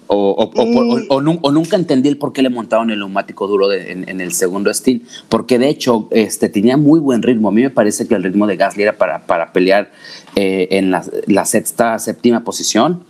[0.07, 1.07] O, o, y...
[1.09, 4.21] o, o, nunca entendí el por qué le montaron el neumático duro de, en, en,
[4.21, 7.49] el segundo stint, porque de hecho este, tenía muy buen ritmo.
[7.49, 9.91] A mí me parece que el ritmo de Gasly era para, para pelear
[10.35, 13.03] eh, en la, la, sexta, séptima posición.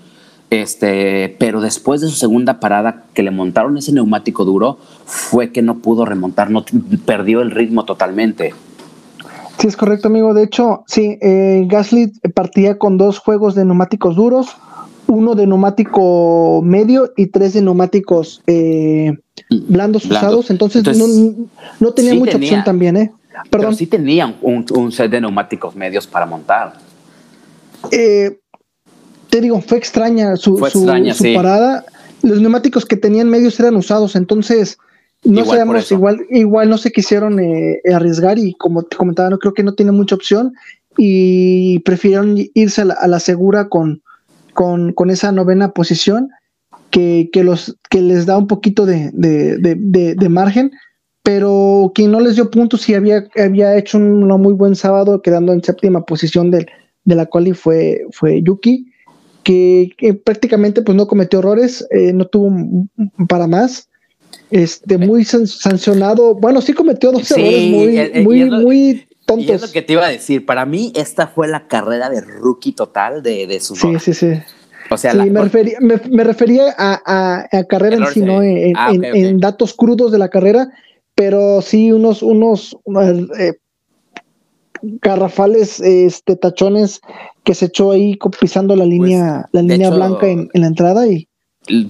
[0.52, 5.62] Este, pero después de su segunda parada que le montaron ese neumático duro, fue que
[5.62, 6.64] no pudo remontar, no
[7.06, 8.54] perdió el ritmo totalmente.
[9.58, 10.34] Sí, es correcto, amigo.
[10.34, 14.56] De hecho, sí, eh, Gasly partía con dos juegos de neumáticos duros,
[15.08, 19.18] uno de neumático medio y tres de neumáticos eh,
[19.50, 20.28] blandos Blando.
[20.28, 20.52] usados.
[20.52, 21.48] Entonces, Entonces, no,
[21.80, 23.12] no, tenía sí mucha tenía, opción también, ¿eh?
[23.50, 23.50] Perdón.
[23.50, 26.74] Pero sí tenían un, un, set de neumáticos medios para montar.
[27.92, 28.40] Eh,
[29.30, 31.36] te digo, fue extraña su, fue su, extraña, su sí.
[31.36, 31.86] parada.
[32.22, 34.78] Los neumáticos que tenían medios eran usados, entonces
[35.24, 39.40] no Igual sabemos, igual, igual no se quisieron eh, arriesgar y como te comentaba, no
[39.40, 40.54] creo que no tiene mucha opción
[40.98, 44.02] y prefirieron irse a la, a la segura con,
[44.56, 46.30] con, con, esa novena posición
[46.90, 50.72] que, que, los, que les da un poquito de, de, de, de, margen,
[51.22, 55.54] pero quien no les dio puntos y había, había hecho un, muy buen sábado quedando
[55.54, 56.66] en séptima posición del,
[57.04, 58.92] de la quali fue, fue Yuki.
[59.44, 62.52] Que, que, prácticamente pues no cometió errores, eh, no tuvo
[63.30, 63.90] para más,
[64.50, 69.48] este muy san sancionado, bueno sí cometió dos sí, errores muy, muy, lo, muy tontos.
[69.48, 72.22] Y es lo que te iba a decir, para mí esta fue la carrera de
[72.22, 74.34] rookie total de, de su Sí, sí, sí.
[74.90, 78.22] O sea, sí, la, me, refería, me, me, refería a, a, a carrera en sí,
[78.22, 79.26] no en, ah, en, okay, okay.
[79.26, 80.70] en, datos crudos de la carrera,
[81.16, 82.78] pero sí unos, unos
[83.40, 83.54] eh,
[84.82, 87.02] garrafales este, tachones
[87.44, 90.68] que se echó ahí pisando la línea, pues, la línea hecho, blanca en, en, la
[90.68, 91.28] entrada y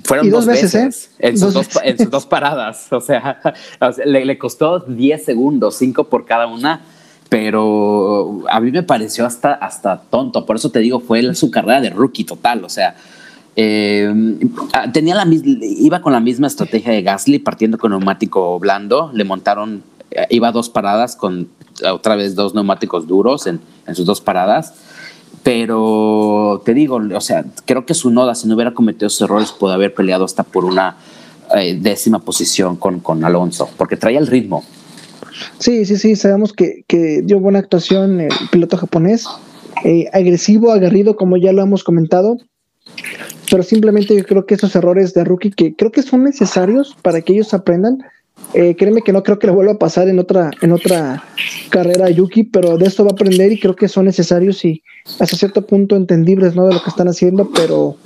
[0.04, 1.30] fueron y dos, dos, veces, veces ¿eh?
[1.30, 3.42] en, sus dos, en, sus dos, paradas, o sea,
[3.82, 6.82] o sea le, le, costó 10 segundos, 5 por cada una,
[7.30, 11.82] pero a mí me pareció hasta, hasta tonto, por eso te digo, fue su carrera
[11.82, 12.96] de rookie total, o sea,
[13.56, 14.14] eh,
[14.94, 19.84] tenía la iba con la misma estrategia de Gasly, partiendo con neumático blando, le montaron,
[20.30, 21.48] iba dos paradas con
[21.90, 24.74] otra vez dos neumáticos duros en, en sus dos paradas,
[25.46, 29.52] pero te digo, o sea, creo que su noda, si no hubiera cometido esos errores,
[29.52, 30.98] pudo haber peleado hasta por una
[31.56, 34.64] eh, décima posición con, con, Alonso, porque traía el ritmo.
[35.60, 39.28] Sí, sí, sí, sabemos que, que dio buena actuación el piloto japonés,
[39.84, 42.38] eh, agresivo, agarrido, como ya lo hemos comentado,
[43.50, 47.22] pero simplemente yo creo que esos errores de rookie que creo que son necesarios para
[47.22, 48.00] que ellos aprendan,
[48.54, 51.24] eh, créeme que no creo que lo vuelva a pasar en otra, en otra
[51.70, 54.82] carrera Yuki, pero de esto va a aprender y creo que son necesarios y
[55.20, 56.68] hasta cierto punto entendibles ¿no?
[56.68, 57.98] de lo que están haciendo, pero,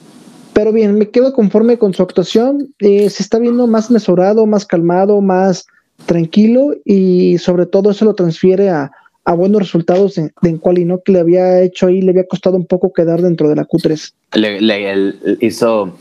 [0.53, 2.73] pero bien, me quedo conforme con su actuación.
[2.79, 5.67] Eh, se está viendo más mesurado, más calmado, más
[6.05, 8.91] tranquilo y sobre todo eso lo transfiere a,
[9.25, 11.01] a buenos resultados en, en quali, ¿no?
[11.03, 14.13] Que le había hecho ahí, le había costado un poco quedar dentro de la Q3.
[14.33, 15.93] Le, le el, hizo,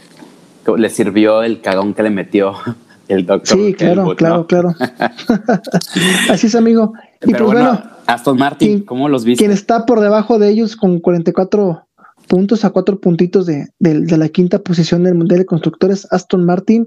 [0.77, 2.55] le sirvió el cagón que le metió
[3.09, 3.59] el doctor.
[3.59, 4.47] Sí, claro, claro, ¿no?
[4.47, 4.75] claro.
[6.31, 6.93] Así es, amigo.
[7.23, 9.43] Y Pero pues bueno, bueno, Aston Martin, quien, ¿cómo los viste?
[9.43, 11.85] Quien está por debajo de ellos con 44
[12.29, 16.45] puntos a cuatro puntitos de, de, de la quinta posición del Mundial de Constructores, Aston
[16.45, 16.87] Martin,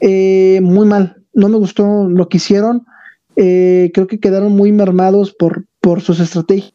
[0.00, 1.17] eh, muy mal.
[1.32, 2.86] No me gustó lo que hicieron.
[3.36, 6.74] Eh, creo que quedaron muy mermados por, por sus estrategias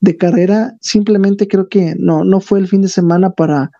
[0.00, 0.76] de carrera.
[0.80, 3.70] Simplemente creo que no, no fue el fin de semana para,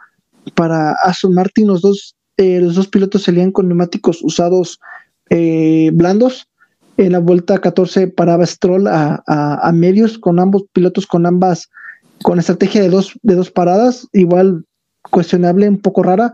[0.55, 1.67] para Aston Martin.
[1.67, 4.81] Los dos, eh, los dos pilotos salían con neumáticos usados
[5.31, 6.49] eh, blandos.
[6.97, 11.69] En la vuelta 14 paraba Stroll a, a, a, medios con ambos pilotos con ambas,
[12.23, 14.65] con estrategia de dos, de dos paradas, igual
[15.11, 16.33] cuestionable, un poco rara,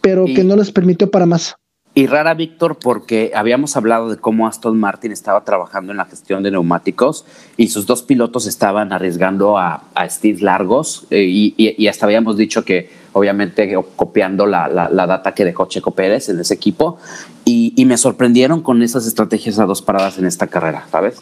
[0.00, 1.54] pero y, que no les permitió para más.
[2.00, 6.42] Y rara, Víctor, porque habíamos hablado de cómo Aston Martin estaba trabajando en la gestión
[6.42, 7.26] de neumáticos
[7.58, 12.06] y sus dos pilotos estaban arriesgando a, a stints largos eh, y, y, y, hasta
[12.06, 16.54] habíamos dicho que obviamente copiando la, la, la, data que dejó Checo Pérez en ese
[16.54, 16.96] equipo
[17.44, 21.20] y, y me sorprendieron con esas estrategias a dos paradas en esta carrera, ¿sabes?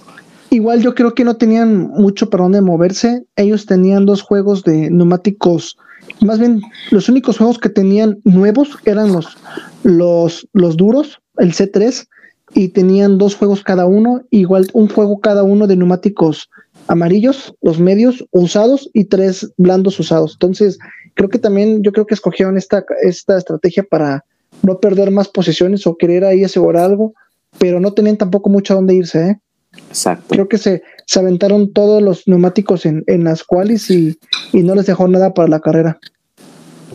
[0.51, 3.27] Igual yo creo que no tenían mucho para dónde moverse.
[3.35, 5.77] Ellos tenían dos juegos de neumáticos
[6.21, 9.37] más bien los únicos juegos que tenían nuevos eran los,
[9.83, 12.07] los, los duros, el C3,
[12.55, 16.49] y tenían dos juegos cada uno, igual un juego cada uno de neumáticos
[16.87, 20.33] amarillos, los medios usados y tres blandos usados.
[20.33, 20.79] Entonces,
[21.15, 24.25] creo que también, yo creo que escogieron esta, esta estrategia para,
[24.63, 27.15] no perder más posiciones o querer ahí asegurar algo,
[27.59, 29.31] pero no tenían tampoco mucho a dónde irse.
[29.31, 29.41] ¿eh?
[29.89, 30.27] Exacto.
[30.29, 34.19] Creo que se, se aventaron todos los neumáticos en, en las cuales y,
[34.53, 35.99] y no les dejó nada para la carrera.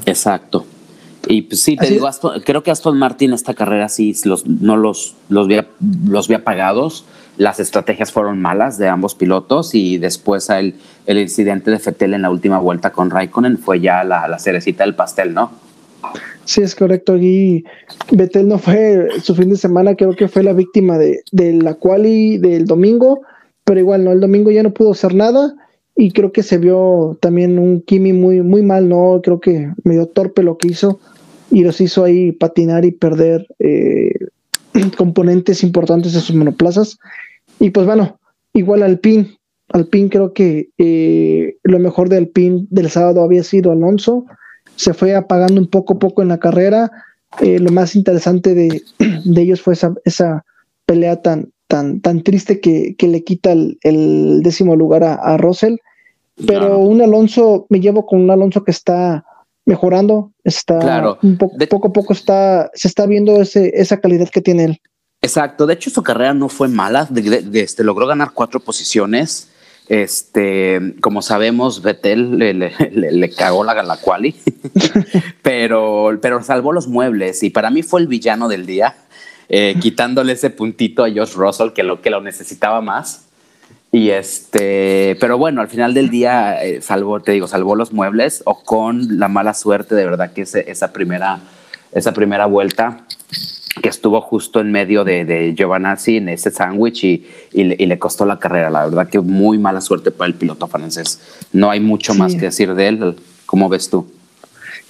[0.05, 0.67] Exacto.
[1.27, 2.07] Y pues sí, te Así digo.
[2.07, 5.57] Aston- creo que Aston Martin esta carrera sí los, no los, los, vi,
[6.07, 7.05] los vi apagados.
[7.37, 10.75] Las estrategias fueron malas de ambos pilotos y después el,
[11.07, 14.83] el incidente de Fettel en la última vuelta con Raikkonen fue ya la, la cerecita
[14.83, 15.51] del pastel, ¿no?
[16.45, 17.17] Sí, es correcto.
[17.17, 17.65] Y
[18.11, 21.73] Betel no fue su fin de semana, creo que fue la víctima de, de la
[21.73, 23.21] quali del domingo,
[23.63, 25.55] pero igual no, el domingo ya no pudo hacer nada
[25.95, 29.21] y creo que se vio también un Kimi muy, muy mal, ¿no?
[29.23, 30.99] Creo que medio torpe lo que hizo
[31.51, 34.11] y los hizo ahí patinar y perder eh,
[34.97, 36.97] componentes importantes de sus monoplazas.
[37.59, 38.19] Y pues bueno,
[38.53, 39.37] igual Alpine,
[39.69, 44.25] Alpine creo que eh, lo mejor de Alpine del sábado había sido Alonso,
[44.75, 46.91] se fue apagando un poco a poco en la carrera.
[47.39, 48.81] Eh, lo más interesante de,
[49.25, 50.43] de ellos fue esa, esa
[50.87, 55.37] pelea tan, tan, tan triste que, que le quita el, el décimo lugar a, a
[55.37, 55.77] Russell.
[56.45, 59.25] Pero un Alonso, me llevo con un Alonso que está
[59.65, 61.17] mejorando, está Claro.
[61.23, 64.65] un poco, De- poco a poco está, se está viendo ese, esa calidad que tiene
[64.65, 64.77] él.
[65.23, 65.65] Exacto.
[65.65, 67.07] De hecho, su carrera no fue mala.
[67.09, 69.49] De- de- de- este, logró ganar cuatro posiciones.
[69.89, 74.33] Este, como sabemos, Vettel le, le- le- le cagó la, la quali,
[75.41, 78.95] pero, pero salvó los muebles y para mí fue el villano del día,
[79.49, 83.25] eh, quitándole ese puntito a Josh Russell que lo, que lo necesitaba más.
[83.91, 88.41] Y este, pero bueno, al final del día eh, salvó, te digo, salvó los muebles
[88.45, 91.39] o con la mala suerte de verdad que ese- esa primera,
[91.91, 93.05] esa primera vuelta
[93.81, 97.85] que estuvo justo en medio de, de Giovanazzi en ese sándwich y, y le, y
[97.85, 98.69] le costó la carrera.
[98.71, 101.19] La verdad que muy mala suerte para el piloto francés.
[101.51, 102.19] No hay mucho Sí.
[102.19, 103.15] más que decir de él.
[103.45, 104.07] ¿Cómo ves tú?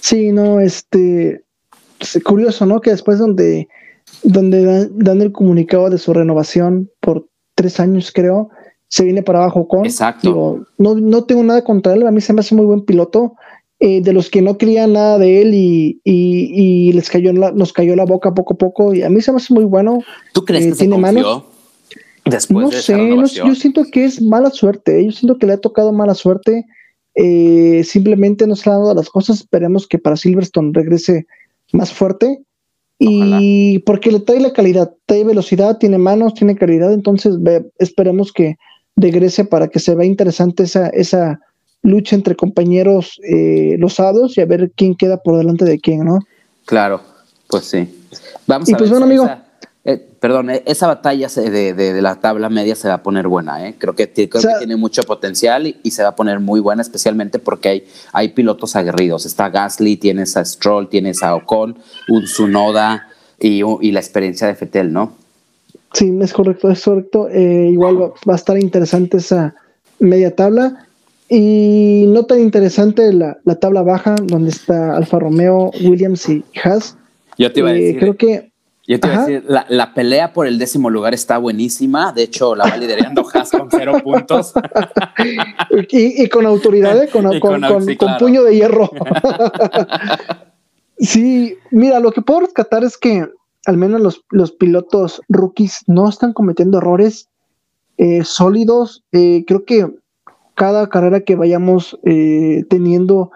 [0.00, 1.42] Sí, no, este,
[2.00, 2.80] es curioso, ¿no?
[2.80, 3.68] Que después donde,
[4.22, 8.48] donde dan, dan el comunicado de su renovación por tres años, creo,
[8.88, 9.84] se viene para abajo con.
[9.84, 10.28] Exacto.
[10.28, 13.34] Digo, no, no tengo nada contra él, a mí se me hace muy buen piloto.
[13.80, 17.50] eh, de los que no creían nada de él y, y, y les cayó la,
[17.50, 19.98] nos cayó la boca poco a poco, y a mí se me hace muy bueno.
[20.32, 21.44] ¿Tú crees Eh, que se ¿tiene confió manos?
[22.24, 25.04] después no de sé, no yo siento que es mala suerte, ¿eh?
[25.06, 26.64] yo siento que le ha tocado mala suerte.
[27.16, 29.40] eh, simplemente no se le han dado las cosas.
[29.40, 31.26] Esperemos que para Silverstone regrese
[31.72, 32.42] más fuerte.
[32.98, 36.92] Y porque le trae la calidad, trae velocidad, tiene manos, tiene calidad.
[36.92, 38.56] Entonces ve- esperemos que
[38.96, 41.40] regrese para que se vea interesante esa, esa
[41.82, 46.20] lucha entre compañeros eh, losados y a ver quién queda por delante de quién, ¿no?
[46.64, 47.00] Claro,
[47.48, 47.88] pues sí.
[48.46, 49.24] Vamos Y a pues ver bueno, amigo.
[49.24, 49.43] esa-
[50.24, 53.28] perdón, eh, esa batalla se- de, de- de la tabla media se va a poner
[53.28, 53.74] buena, ¿eh?
[53.76, 56.40] Creo que, creo O sea- que tiene mucho potencial y, y se va a poner
[56.40, 59.26] muy buena, especialmente porque hay, hay pilotos aguerridos.
[59.26, 61.76] Está Gasly, tienes a Stroll, tienes a Ocon,
[62.08, 63.06] un Tsunoda
[63.38, 65.12] y, y la experiencia de Fetel, ¿no?
[65.92, 67.28] Sí, es correcto, es correcto.
[67.28, 69.54] Eh, igual va, va a estar interesante esa
[69.98, 70.86] media tabla.
[71.28, 76.96] Y no tan interesante la, la tabla baja, donde está Alfa Romeo, Williams y Haas.
[77.36, 77.98] Yo te iba a Eh, decir.
[78.00, 78.53] creo que
[78.86, 82.12] Yo te iba a decir, la, la pelea por el décimo lugar está buenísima.
[82.12, 84.52] De hecho, la va liderando Haas con cero puntos.
[85.90, 87.08] y, y con autoridad, ¿eh?
[87.10, 88.26] con, con- con- con- sí, con claro.
[88.26, 88.90] puño de hierro.
[90.98, 93.28] sí, mira, lo que puedo rescatar es que
[93.66, 97.28] al menos los, los pilotos rookies no están cometiendo errores
[97.96, 99.04] eh, sólidos.
[99.12, 99.88] Eh, creo que
[100.54, 103.30] cada carrera que vayamos eh, teniendo,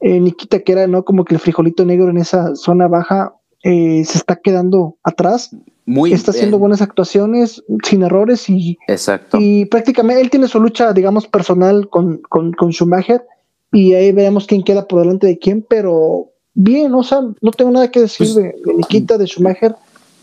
[0.00, 1.04] Nikita, que era ¿no?
[1.04, 5.50] como que el frijolito negro en esa zona baja, eh, se está quedando atrás.
[5.86, 9.38] Muy está haciendo buenas actuaciones sin errores y Exacto.
[9.40, 13.24] y prácticamente él tiene su lucha, digamos, personal con, con, con Schumacher
[13.72, 17.70] y ahí veremos quién queda por delante de quién, pero bien, o sea, no tengo
[17.70, 19.76] nada que decir Pues, de, de Nikita, de Schumacher.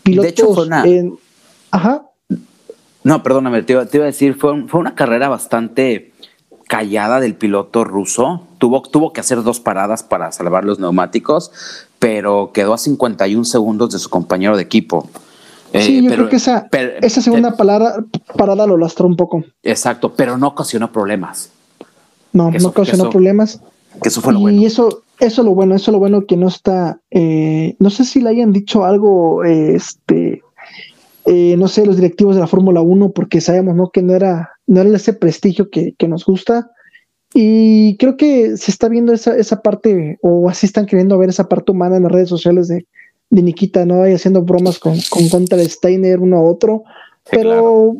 [0.04, 1.18] Pilotos hecho, fue una- en-
[1.72, 2.06] Ajá,
[3.02, 6.12] No, perdóname, te iba, te iba a decir, fue, un- fue una carrera bastante
[6.68, 8.42] callada del piloto ruso.
[8.58, 11.52] Tuvo, tuvo que hacer dos paradas para salvar los neumáticos,
[11.98, 15.08] pero quedó a 51 segundos de su compañero de equipo.
[15.72, 18.04] Eh, sí, yo pero- creo que esa, pero- esa segunda eh, parada,
[18.36, 19.44] parada lo lastró un poco.
[19.62, 21.50] Exacto, pero no ocasionó problemas.
[22.32, 23.60] No, eso- no causó eso problemas.
[24.02, 24.66] Que eso fue lo y bueno.
[24.66, 28.04] eso, eso es lo bueno, eso es lo bueno que no está, eh, no sé
[28.04, 30.42] si le hayan dicho algo, este,
[31.24, 33.88] eh, no sé, los directivos de la Fórmula 1, porque sabemos, ¿no?
[33.90, 36.70] Que no era, no era ese prestigio que, que nos gusta.
[37.38, 41.46] Y creo que se está viendo esa, esa parte, o así están queriendo ver esa
[41.50, 42.86] parte humana en las redes sociales de,
[43.28, 44.08] de Nikita, ¿no?
[44.08, 46.84] Y haciendo bromas con, con contra Steiner uno a otro.
[47.24, 47.94] Sí, pero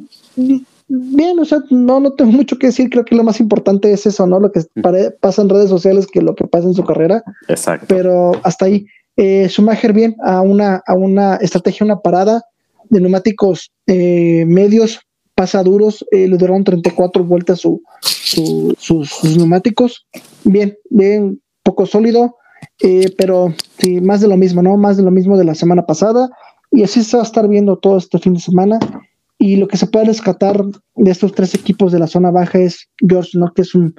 [0.89, 4.07] bien, o sea, no, no tengo mucho que decir, creo que lo más importante es
[4.07, 4.41] eso, ¿no?
[4.41, 7.85] Lo que pare- pasa en redes sociales que lo que pasa en su carrera, Exacto.
[7.89, 8.87] pero hasta ahí.
[9.19, 12.43] Eh, Schumacher bien a una, a una estrategia, una parada
[12.89, 15.01] de neumáticos eh, medios,
[15.35, 17.83] pasa duros, eh, le duraron 34 vueltas su,
[18.27, 20.07] sus, neumáticos.
[20.45, 22.37] Bien, bien, poco sólido,
[22.83, 23.55] eh, pero
[24.03, 24.77] más de lo mismo, ¿no?
[24.77, 26.29] Más de lo mismo de la semana pasada.
[26.71, 28.79] Y así se va a estar viendo todo este fin de semana.
[29.39, 30.65] Y lo que se puede rescatar
[30.95, 33.53] de estos tres equipos de la zona baja es George, ¿no?
[33.53, 33.95] Que es un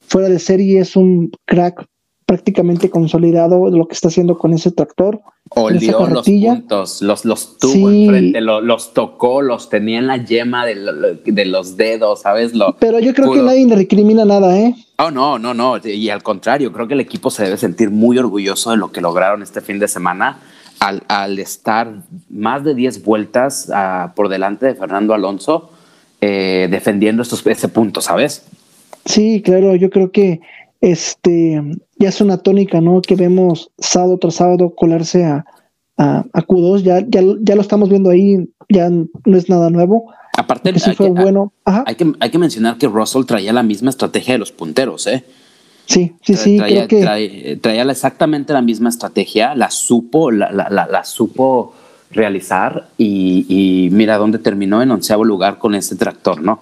[0.00, 1.86] fuera de serie, es un crack
[2.26, 5.20] prácticamente consolidado de lo que está haciendo con ese tractor.
[5.50, 11.44] Olió los puntos, los, los tuvo enfrente, los, tocó, los tenía en la yema de,
[11.46, 12.54] los dedos, ¿sabes?
[12.54, 14.74] Lo, Pero yo creo que nadie le recrimina nada, ¿eh?
[14.98, 15.78] Oh, no, no, no.
[15.84, 19.00] Y al contrario, creo que el equipo se debe sentir muy orgulloso de lo que
[19.00, 20.40] lograron este fin de semana
[20.80, 21.92] al, al estar
[22.28, 25.70] más de 10 vueltas uh, por delante de Fernando Alonso
[26.20, 28.44] eh, defendiendo estos, ese punto, ¿sabes?
[29.04, 30.40] Sí, claro, yo creo que
[30.80, 31.62] este,
[31.98, 33.02] ya es una tónica, ¿no?
[33.02, 35.44] Que vemos sábado tras sábado colarse a,
[35.96, 40.12] a, Q2, ya, ya, ya, lo estamos viendo ahí, ya no es nada nuevo.
[40.36, 41.52] Aparte, sí fue bueno.
[41.64, 45.24] Hay, que, hay que mencionar que Russell traía la misma estrategia de los punteros, ¿eh?
[45.86, 46.58] Sí, sí, sí.
[46.58, 47.58] Traía, creo que...
[47.60, 51.74] traía, exactamente la misma estrategia, la supo, la, la, la, supo
[52.10, 56.60] realizar y, y, mira dónde terminó en onceavo lugar con ese tractor, ¿no?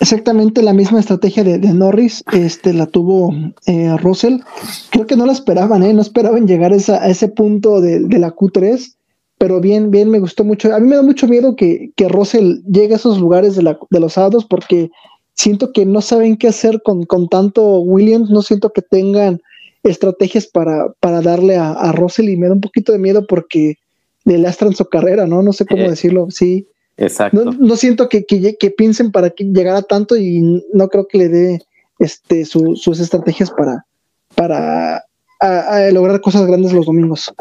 [0.00, 3.34] Exactamente la misma estrategia de, Norris, este, la tuvo
[3.66, 4.40] eh, Russell.
[4.90, 5.92] Creo que no la esperaban, ¿eh?
[5.92, 8.94] no esperaban llegar a, ese punto de, la Q3,
[9.38, 10.74] pero bien, bien, me gustó mucho.
[10.74, 13.78] A mí me da mucho miedo que, que Russell llegue a esos lugares de, la,
[13.90, 14.90] de los sábados porque
[15.34, 19.40] siento que no saben qué hacer con, con tanto Williams, no siento que tengan
[19.82, 23.76] estrategias para, para darle a, a, Russell y me da un poquito de miedo porque
[24.24, 25.42] le lastran su carrera, ¿no?
[25.42, 26.66] No sé cómo decirlo, sí.
[26.96, 27.52] Exacto.
[27.58, 31.62] No, siento que, que, piensen para que llegara tanto y no creo que le dé
[31.98, 33.84] este, sus estrategias para,
[34.34, 35.04] para
[35.92, 37.32] lograr cosas grandes los domingos.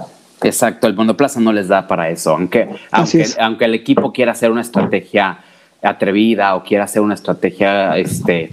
[0.44, 4.52] Exacto, el monoplaza no les da para eso, aunque, aunque, aunque, el equipo quiera hacer
[4.52, 5.40] una estrategia
[5.82, 8.52] atrevida o quiera hacer una estrategia este,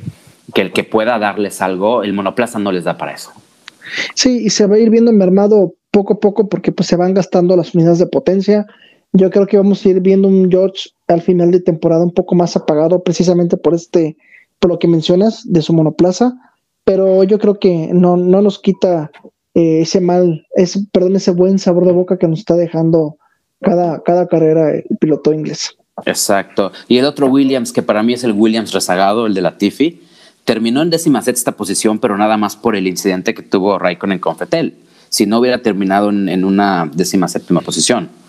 [0.54, 3.32] que, que pueda darles algo, el monoplaza no les da para eso.
[4.14, 7.14] Sí, y se va a ir viendo mermado poco a poco porque pues se van
[7.14, 8.66] gastando las unidades de potencia,
[9.12, 12.34] yo creo que vamos a ir viendo un George al final de temporada un poco
[12.34, 14.16] más apagado, precisamente por este,
[14.58, 16.34] por lo que mencionas de su monoplaza,
[16.84, 19.10] pero yo creo que no, no nos quita
[19.54, 23.16] eh, ese mal, ese, perdón, ese buen sabor de boca que nos está dejando
[23.60, 25.76] cada, cada carrera el piloto inglés.
[26.06, 26.72] Exacto.
[26.88, 30.00] Y el otro Williams, que para mí es el Williams rezagado, el de la Tiffy,
[30.44, 34.36] terminó en décima sexta posición, pero nada más por el incidente que tuvo Raikkonen con
[34.36, 34.74] Fetel.
[35.10, 38.21] Si no hubiera terminado en, en una décima séptima posición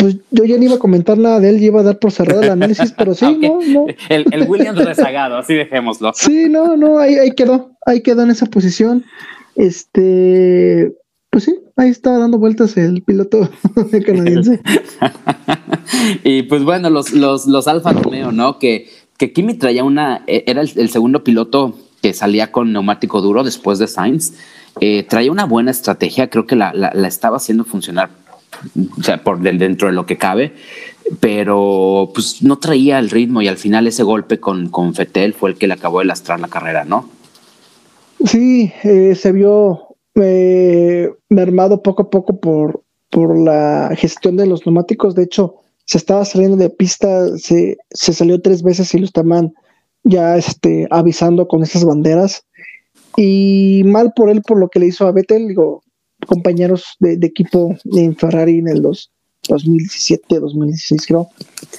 [0.00, 2.42] pues yo ya no iba a comentar nada de él, iba a dar por cerrado
[2.42, 3.86] el análisis, pero sí, no, no.
[4.08, 6.12] El, el Williams rezagado, así dejémoslo.
[6.14, 9.04] Sí, no, no, ahí, ahí quedó, ahí quedó en esa posición.
[9.56, 10.94] Este,
[11.28, 13.50] pues sí, ahí estaba dando vueltas el piloto
[14.06, 14.60] canadiense.
[16.24, 18.58] y pues bueno, los, los, los Alfa Romeo, ¿no?
[18.58, 18.88] Que,
[19.18, 23.78] que Kimi traía una, e, era el, segundo piloto que salía con neumático duro después
[23.78, 24.32] de Sainz.
[24.80, 28.08] Eh, traía una buena estrategia, creo que la, la, la estaba haciendo funcionar
[28.98, 30.52] o sea, por dentro de lo que cabe,
[31.18, 35.50] pero pues no traía el ritmo y al final ese golpe con, con Fetel fue
[35.50, 37.08] el que le acabó de lastrar la carrera, ¿no?
[38.24, 44.66] Sí, eh, se vio eh, mermado poco a poco por, por la gestión de los
[44.66, 45.14] neumáticos.
[45.14, 49.54] De hecho, se estaba saliendo de pista, se, se salió tres veces y lo estaban
[50.04, 52.44] ya este, avisando con esas banderas.
[53.16, 55.82] Y mal por él por lo que le hizo a Vettel, digo,
[56.26, 61.28] compañeros de, equipo en Ferrari en el 2017, 2016 creo.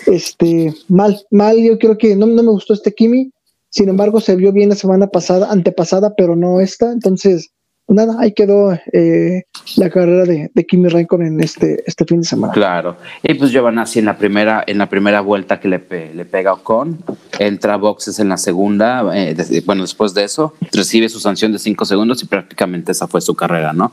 [0.07, 3.31] Este, mal, mal, yo creo que no, no me gustó este Kimi,
[3.69, 7.51] sin embargo se vio bien la semana pasada, antepasada, pero no esta, entonces
[7.93, 9.43] nada, ahí quedó eh,
[9.77, 12.53] la carrera de, de, Kimi Raikkonen en este, este fin de semana.
[12.53, 15.81] Claro, y pues así en la primera, en la primera vuelta que le,
[16.13, 17.03] le pega Ocon,
[17.39, 19.35] entra a boxes en la segunda, eh,
[19.65, 23.35] bueno, después de eso, recibe su sanción de cinco segundos y prácticamente esa fue su
[23.35, 23.91] carrera, ¿no?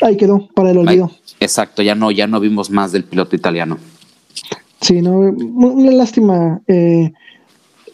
[0.00, 1.10] Ahí quedó, para el olvido.
[1.40, 3.78] exacto, ya no, ya no vimos más del piloto italiano.
[4.80, 7.12] Sí, no, una lástima eh,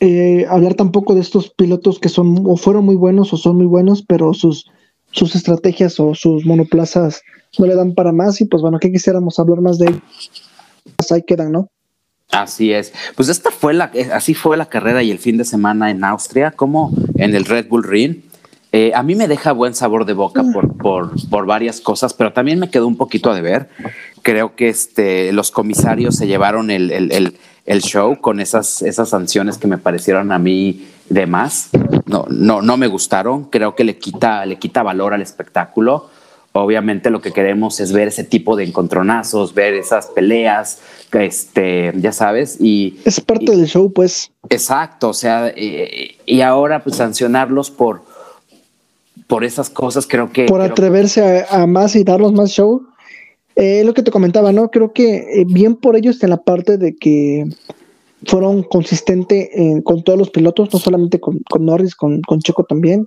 [0.01, 3.66] eh, hablar tampoco de estos pilotos que son o fueron muy buenos o son muy
[3.66, 4.68] buenos, pero sus,
[5.11, 7.22] sus estrategias o sus monoplazas
[7.59, 10.03] no le dan para más y pues bueno, que quisiéramos hablar más de ellos.
[10.96, 11.68] Pues ahí quedan, ¿no?
[12.30, 12.92] Así es.
[13.16, 16.53] Pues esta fue la, así fue la carrera y el fin de semana en Austria,
[16.53, 18.22] como en el Red Bull Ring.
[18.72, 22.32] Eh, a mí me deja buen sabor de boca por, por, por, varias cosas, pero
[22.32, 23.68] también me quedó un poquito a deber.
[24.22, 29.58] Creo que este, los comisarios se llevaron el, el, el, show con esas, esas sanciones
[29.58, 31.70] que me parecieron a mí de más.
[32.06, 33.44] No, no, no me gustaron.
[33.44, 36.08] Creo que le quita, le quita valor al espectáculo
[36.52, 40.80] obviamente lo que queremos es ver ese tipo de encontronazos, ver esas peleas,
[41.12, 42.98] este, ya sabes, y...
[43.04, 44.32] Es parte del show, pues.
[44.48, 48.02] Exacto, o sea, y, y ahora pues sancionarlos por,
[49.30, 50.44] por esas cosas creo que...
[50.44, 52.82] Por atreverse a, a, más y darnos más show.
[53.54, 54.70] Eh, lo que te comentaba, ¿no?
[54.70, 57.44] Creo que eh, bien por ellos en la parte de que
[58.26, 59.48] fueron consistentes
[59.84, 63.06] con todos los pilotos, no solamente con, con Norris, con, con, Checo también.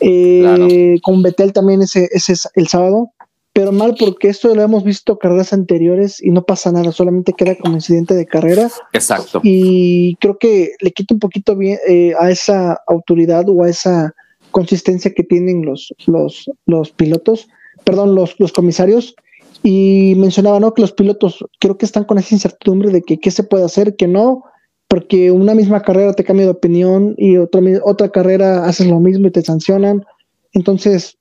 [0.00, 0.68] Eh, claro.
[1.02, 3.10] Con Betel también ese, ese el sábado.
[3.54, 7.54] Pero mal porque esto lo hemos visto carreras anteriores y no pasa nada, solamente queda
[7.56, 8.70] como incidente de carrera.
[8.94, 9.40] Exacto.
[9.42, 14.14] Y creo que le quita un poquito bien eh, a esa autoridad o a esa
[14.52, 17.48] consistencia que tienen los, los, los pilotos,
[17.84, 19.16] perdón, los, los comisarios.
[19.64, 20.74] Y mencionaba, ¿no?
[20.74, 23.96] Que los pilotos creo que están con esa incertidumbre de que qué se puede hacer,
[23.96, 24.44] que no,
[24.88, 29.26] porque una misma carrera te cambia de opinión y otra, otra carrera haces lo mismo
[29.26, 30.04] y te sancionan.
[30.52, 31.16] Entonces,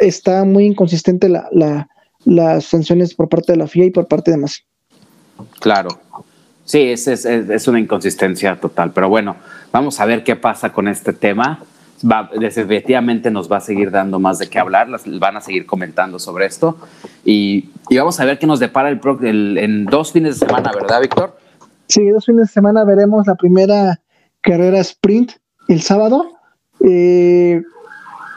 [0.00, 1.88] está muy inconsistente la, la,
[2.24, 4.64] las sanciones por parte de la FIA y por parte de más.
[5.60, 5.98] Claro.
[6.64, 8.92] Sí, es, es, es, una inconsistencia total.
[8.92, 9.36] Pero bueno,
[9.72, 11.64] vamos a ver qué pasa con este tema.
[12.04, 15.66] Va, definitivamente nos va a seguir dando más de qué hablar, las, van a seguir
[15.66, 16.76] comentando sobre esto
[17.24, 20.70] y, y vamos a ver qué nos depara el, el, en dos fines de semana,
[20.72, 21.36] ¿verdad, Víctor?
[21.88, 24.00] Sí, dos fines de semana veremos la primera
[24.42, 25.32] carrera sprint
[25.66, 26.30] el sábado.
[26.80, 27.60] Eh,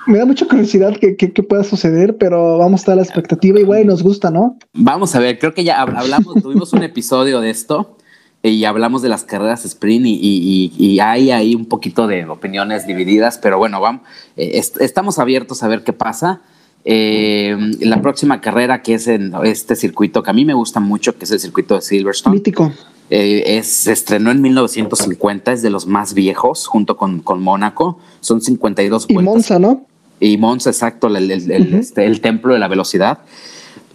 [0.08, 3.04] me da mucha curiosidad que, que, que, pueda suceder, pero vamos a estar a la
[3.04, 4.58] expectativa y bueno, nos gusta, ¿no?
[4.74, 7.98] Vamos a ver, creo que ya hablamos, tuvimos un episodio de esto
[8.44, 12.88] y hablamos de las carreras sprint y, y, y, hay ahí un poquito de opiniones
[12.88, 14.02] divididas, pero bueno, vamos,
[14.36, 16.42] eh, est estamos abiertos a ver qué pasa.
[16.84, 21.16] Eh, la próxima carrera que es en este circuito que a mí me gusta mucho,
[21.16, 22.38] que es el circuito de Silverstone.
[22.38, 22.72] Mítico.
[23.12, 28.00] Eh, es, se estrenó en 1950, es de los más viejos, junto con, con Mónaco.
[28.22, 29.22] Son 52 vueltas.
[29.22, 29.86] Y Monza, ¿no?
[30.20, 31.80] Y Monza, exacto, el, el, el, uh -huh.
[31.80, 33.20] este, el templo de la velocidad.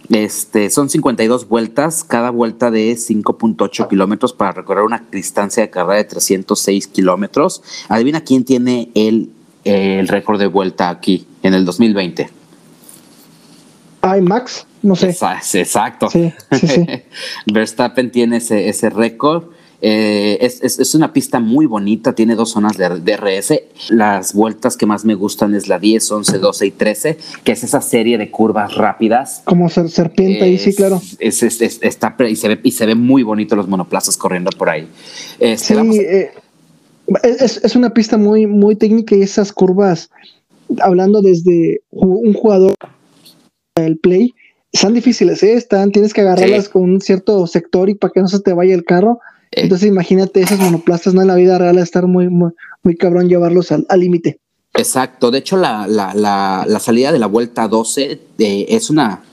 [0.09, 5.97] Este, son 52 vueltas, cada vuelta de 5.8 kilómetros para recorrer una distancia de carrera
[5.97, 7.61] de 306 kilómetros.
[7.89, 9.31] Adivina quién tiene el,
[9.65, 12.29] el récord de vuelta aquí en el 2020.
[14.01, 15.09] Ay, Max, no sé.
[15.09, 16.09] Exacto.
[16.09, 16.85] Sí, sí, sí.
[17.51, 19.56] Verstappen tiene ese, ese récord.
[19.81, 23.53] Eh, es, es, es, una pista muy bonita, tiene dos zonas de DRS.
[23.89, 27.63] Las vueltas que más me gustan es la 10, 11, 12 y 13, que es
[27.63, 29.43] esa serie de curvas rápidas.
[29.45, 31.01] Como ser, serpiente ahí, sí, claro.
[31.19, 34.87] Es, está, y, se ve, y se ve muy bonito los monoplazas corriendo por ahí.
[35.39, 36.31] Este, sí, eh,
[37.23, 40.09] es, es una pista muy, muy técnica y esas curvas,
[40.79, 42.73] hablando desde un jugador
[43.75, 44.33] del play,
[44.71, 45.53] están difíciles, ¿eh?
[45.53, 46.71] Están, tienes que agarrarlas sí.
[46.71, 49.19] con un cierto sector y para que no se te vaya el carro.
[49.51, 51.21] Entonces imagínate esos monoplazas, ¿no?
[51.21, 52.51] En la vida real estar muy, muy,
[52.83, 54.39] muy cabrón llevarlos al límite.
[54.77, 55.31] Exacto.
[55.31, 59.23] De hecho, la, la, la, la, salida de la vuelta 12 eh, es una,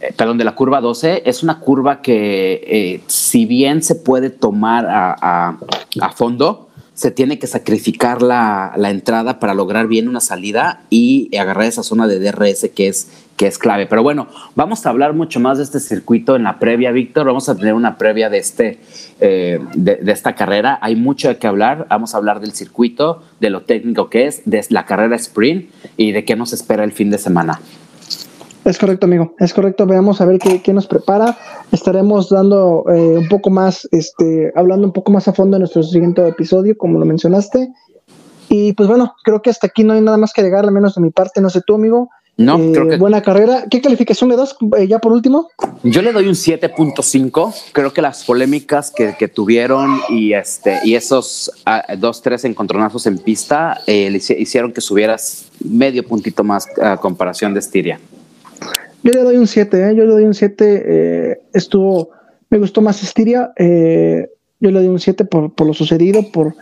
[0.00, 4.30] eh, perdón, de la curva 12 es una curva que eh, si bien se puede
[4.30, 5.58] tomar a, a,
[6.00, 6.70] a fondo,
[7.02, 11.82] se tiene que sacrificar la, la, entrada para lograr bien una salida y agarrar esa
[11.82, 13.86] zona de DRS que es, que es clave.
[13.86, 17.26] Pero bueno, vamos a hablar mucho más de este circuito en la previa, Víctor.
[17.26, 18.78] Vamos a tener una previa de, este,
[19.18, 20.78] eh, de, de, esta carrera.
[20.80, 21.88] Hay mucho qué hablar.
[21.90, 26.12] Vamos a hablar del circuito, de lo técnico que es, de la carrera sprint y
[26.12, 27.58] de qué nos espera el fin de semana.
[28.64, 29.34] Es correcto, amigo.
[29.38, 29.86] Es correcto.
[29.86, 31.36] Veamos a ver qué, qué nos prepara.
[31.72, 35.82] Estaremos dando eh, un poco más, este, hablando un poco más a fondo en nuestro
[35.82, 37.72] siguiente episodio, como lo mencionaste.
[38.48, 40.94] Y pues bueno, creo que hasta aquí no hay nada más que agregar, al menos
[40.94, 41.40] de mi parte.
[41.40, 42.10] No sé tú, amigo.
[42.36, 42.96] No, eh, creo que...
[42.96, 43.64] Buena carrera.
[43.70, 45.48] ¿Qué calificación le das eh, ya por último?
[45.82, 47.54] Yo le doy un 7.5.
[47.72, 53.06] Creo que las polémicas que, que, tuvieron y, este, y esos uh, dos, tres encontronazos
[53.06, 58.00] en pista eh, hicieron que subieras medio puntito más a comparación de Estiria.
[59.02, 59.94] Yo le doy un 7, ¿eh?
[59.96, 60.82] yo le doy un 7.
[60.86, 62.10] Eh, estuvo,
[62.50, 63.52] me gustó más Estiria.
[63.56, 64.28] Eh,
[64.60, 66.54] yo le doy un 7 por, por, lo sucedido, por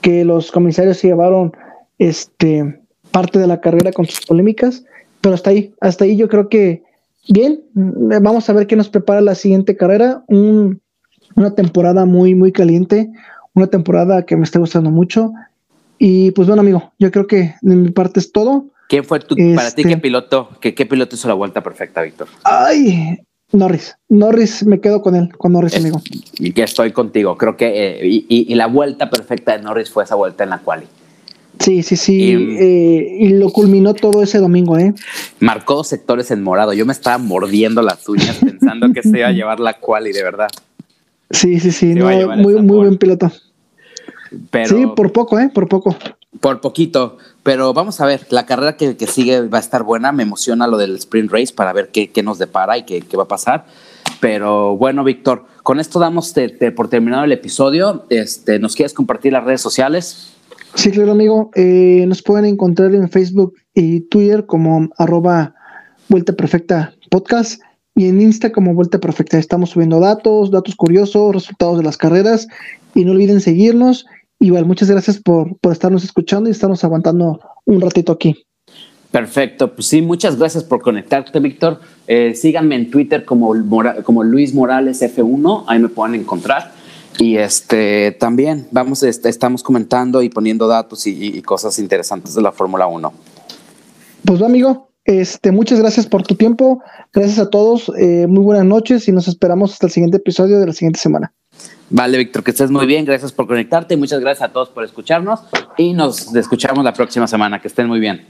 [0.00, 1.52] que los comisarios se llevaron
[1.98, 2.80] este,
[3.10, 4.84] parte de la carrera con sus polémicas.
[5.20, 6.84] Pero hasta ahí, hasta ahí yo creo que
[7.28, 7.62] bien.
[7.74, 10.22] Vamos a ver qué nos prepara la siguiente carrera.
[10.28, 10.80] Un,
[11.34, 13.10] una temporada muy, muy caliente.
[13.54, 15.32] Una temporada que me está gustando mucho.
[15.98, 18.66] Y pues bueno, amigo, yo creo que de mi parte es todo.
[18.88, 22.00] ¿Quién fue tu, este, para ti qué piloto, qué, qué piloto hizo la vuelta perfecta,
[22.02, 22.26] Víctor?
[22.42, 23.18] Ay,
[23.52, 23.96] Norris.
[24.08, 26.00] Norris, me quedo con él, con Norris, es, amigo.
[26.38, 27.36] Y que estoy contigo.
[27.36, 30.58] Creo que eh, y, y, la vuelta perfecta de Norris fue esa vuelta en la
[30.58, 30.86] quali.
[31.58, 32.16] Sí, sí, sí.
[32.16, 34.94] Y, eh, y, lo culminó todo ese domingo, ¿eh?
[35.40, 36.72] Marcó dos sectores en morado.
[36.72, 40.22] Yo me estaba mordiendo las uñas pensando que se iba a llevar la quali, de
[40.22, 40.48] verdad.
[41.30, 41.94] Sí, sí, sí.
[41.94, 43.30] No, muy, muy buen piloto.
[44.50, 45.50] Pero, sí, por poco, ¿eh?
[45.52, 45.96] Por poco.
[46.40, 50.12] Por poquito, pero vamos a ver, la carrera que, que, sigue va a estar buena,
[50.12, 53.16] me emociona lo del sprint race para ver qué, qué nos depara y qué, qué,
[53.16, 53.66] va a pasar.
[54.20, 58.06] Pero bueno, Víctor, con esto damos te, por terminado el episodio.
[58.10, 60.34] Este, ¿Nos quieres compartir las redes sociales?
[60.74, 61.50] Sí, claro, amigo.
[61.54, 65.54] Eh, nos pueden encontrar en Facebook y Twitter como arroba
[66.08, 67.60] Vuelta Perfecta Podcast
[67.94, 69.38] y en Insta como Vuelta Perfecta.
[69.38, 72.46] Estamos subiendo datos, datos curiosos, resultados de las carreras
[72.94, 74.06] y no olviden seguirnos.
[74.40, 78.46] Igual, muchas gracias por, por estarnos escuchando y estarnos aguantando un ratito aquí.
[79.10, 81.80] Perfecto, pues sí, muchas gracias por conectarte, Víctor.
[82.06, 83.54] Eh, síganme en Twitter como,
[84.04, 86.72] como Luis Morales F1, ahí me pueden encontrar.
[87.18, 92.42] Y este también vamos, este, estamos comentando y poniendo datos y, y cosas interesantes de
[92.42, 93.12] la Fórmula 1.
[94.24, 96.82] Pues amigo, este, muchas gracias por tu tiempo.
[97.14, 97.90] Gracias a todos.
[97.96, 101.32] Eh, muy buenas noches y nos esperamos hasta el siguiente episodio de la siguiente semana.
[101.90, 103.04] Vale, Víctor, que estés muy bien.
[103.04, 103.96] Gracias por conectarte.
[103.96, 105.40] Muchas gracias a todos por escucharnos
[105.76, 107.60] y nos escuchamos la próxima semana.
[107.60, 108.26] Que estén muy bien.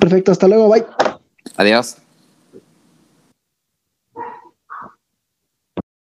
[0.00, 0.68] Perfecto, hasta luego.
[0.68, 0.84] Bye.
[1.56, 2.01] Adiós.